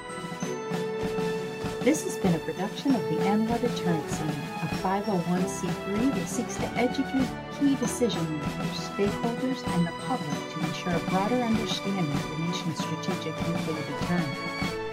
this 1.87 2.03
has 2.03 2.17
been 2.17 2.35
a 2.35 2.39
production 2.39 2.93
of 2.93 3.01
the 3.03 3.15
ANWA 3.23 3.61
Deterrent 3.61 4.09
Center, 4.09 4.33
a 4.61 4.67
501c3 4.83 6.15
that 6.15 6.27
seeks 6.27 6.57
to 6.57 6.67
educate 6.75 7.29
key 7.57 7.75
decision 7.75 8.21
makers, 8.29 8.91
stakeholders, 8.91 9.63
and 9.73 9.87
the 9.87 9.91
public 10.03 10.35
to 10.51 10.59
ensure 10.67 10.91
a 10.91 10.99
broader 11.09 11.35
understanding 11.35 12.11
of 12.11 12.29
the 12.29 12.43
nation's 12.43 12.79
strategic 12.79 13.33
nuclear 13.47 13.81
deterrent. 13.87 14.37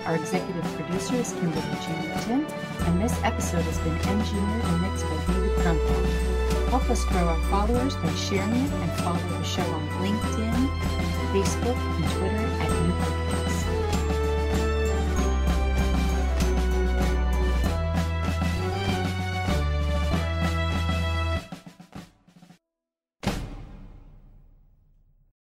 Our 0.07 0.15
executive 0.15 0.63
producer 0.77 1.17
is 1.17 1.33
Kimberly 1.33 1.77
Chamberlain, 1.83 2.47
and 2.87 3.03
this 3.03 3.21
episode 3.25 3.63
has 3.63 3.79
been 3.79 3.99
engineered 4.15 4.65
and 4.65 4.83
mixed 4.83 5.03
by 5.03 5.19
David 5.35 5.51
Crumpler. 5.67 6.07
Help 6.71 6.89
us 6.91 7.05
grow 7.07 7.27
our 7.27 7.43
followers 7.51 7.97
by 7.97 8.15
sharing 8.15 8.55
it 8.55 8.71
and 8.71 8.93
follow 9.03 9.19
the 9.19 9.43
show 9.43 9.67
on 9.67 9.89
LinkedIn, 9.99 10.71
Facebook, 11.35 11.75
and 11.75 12.05
Twitter 12.15 12.64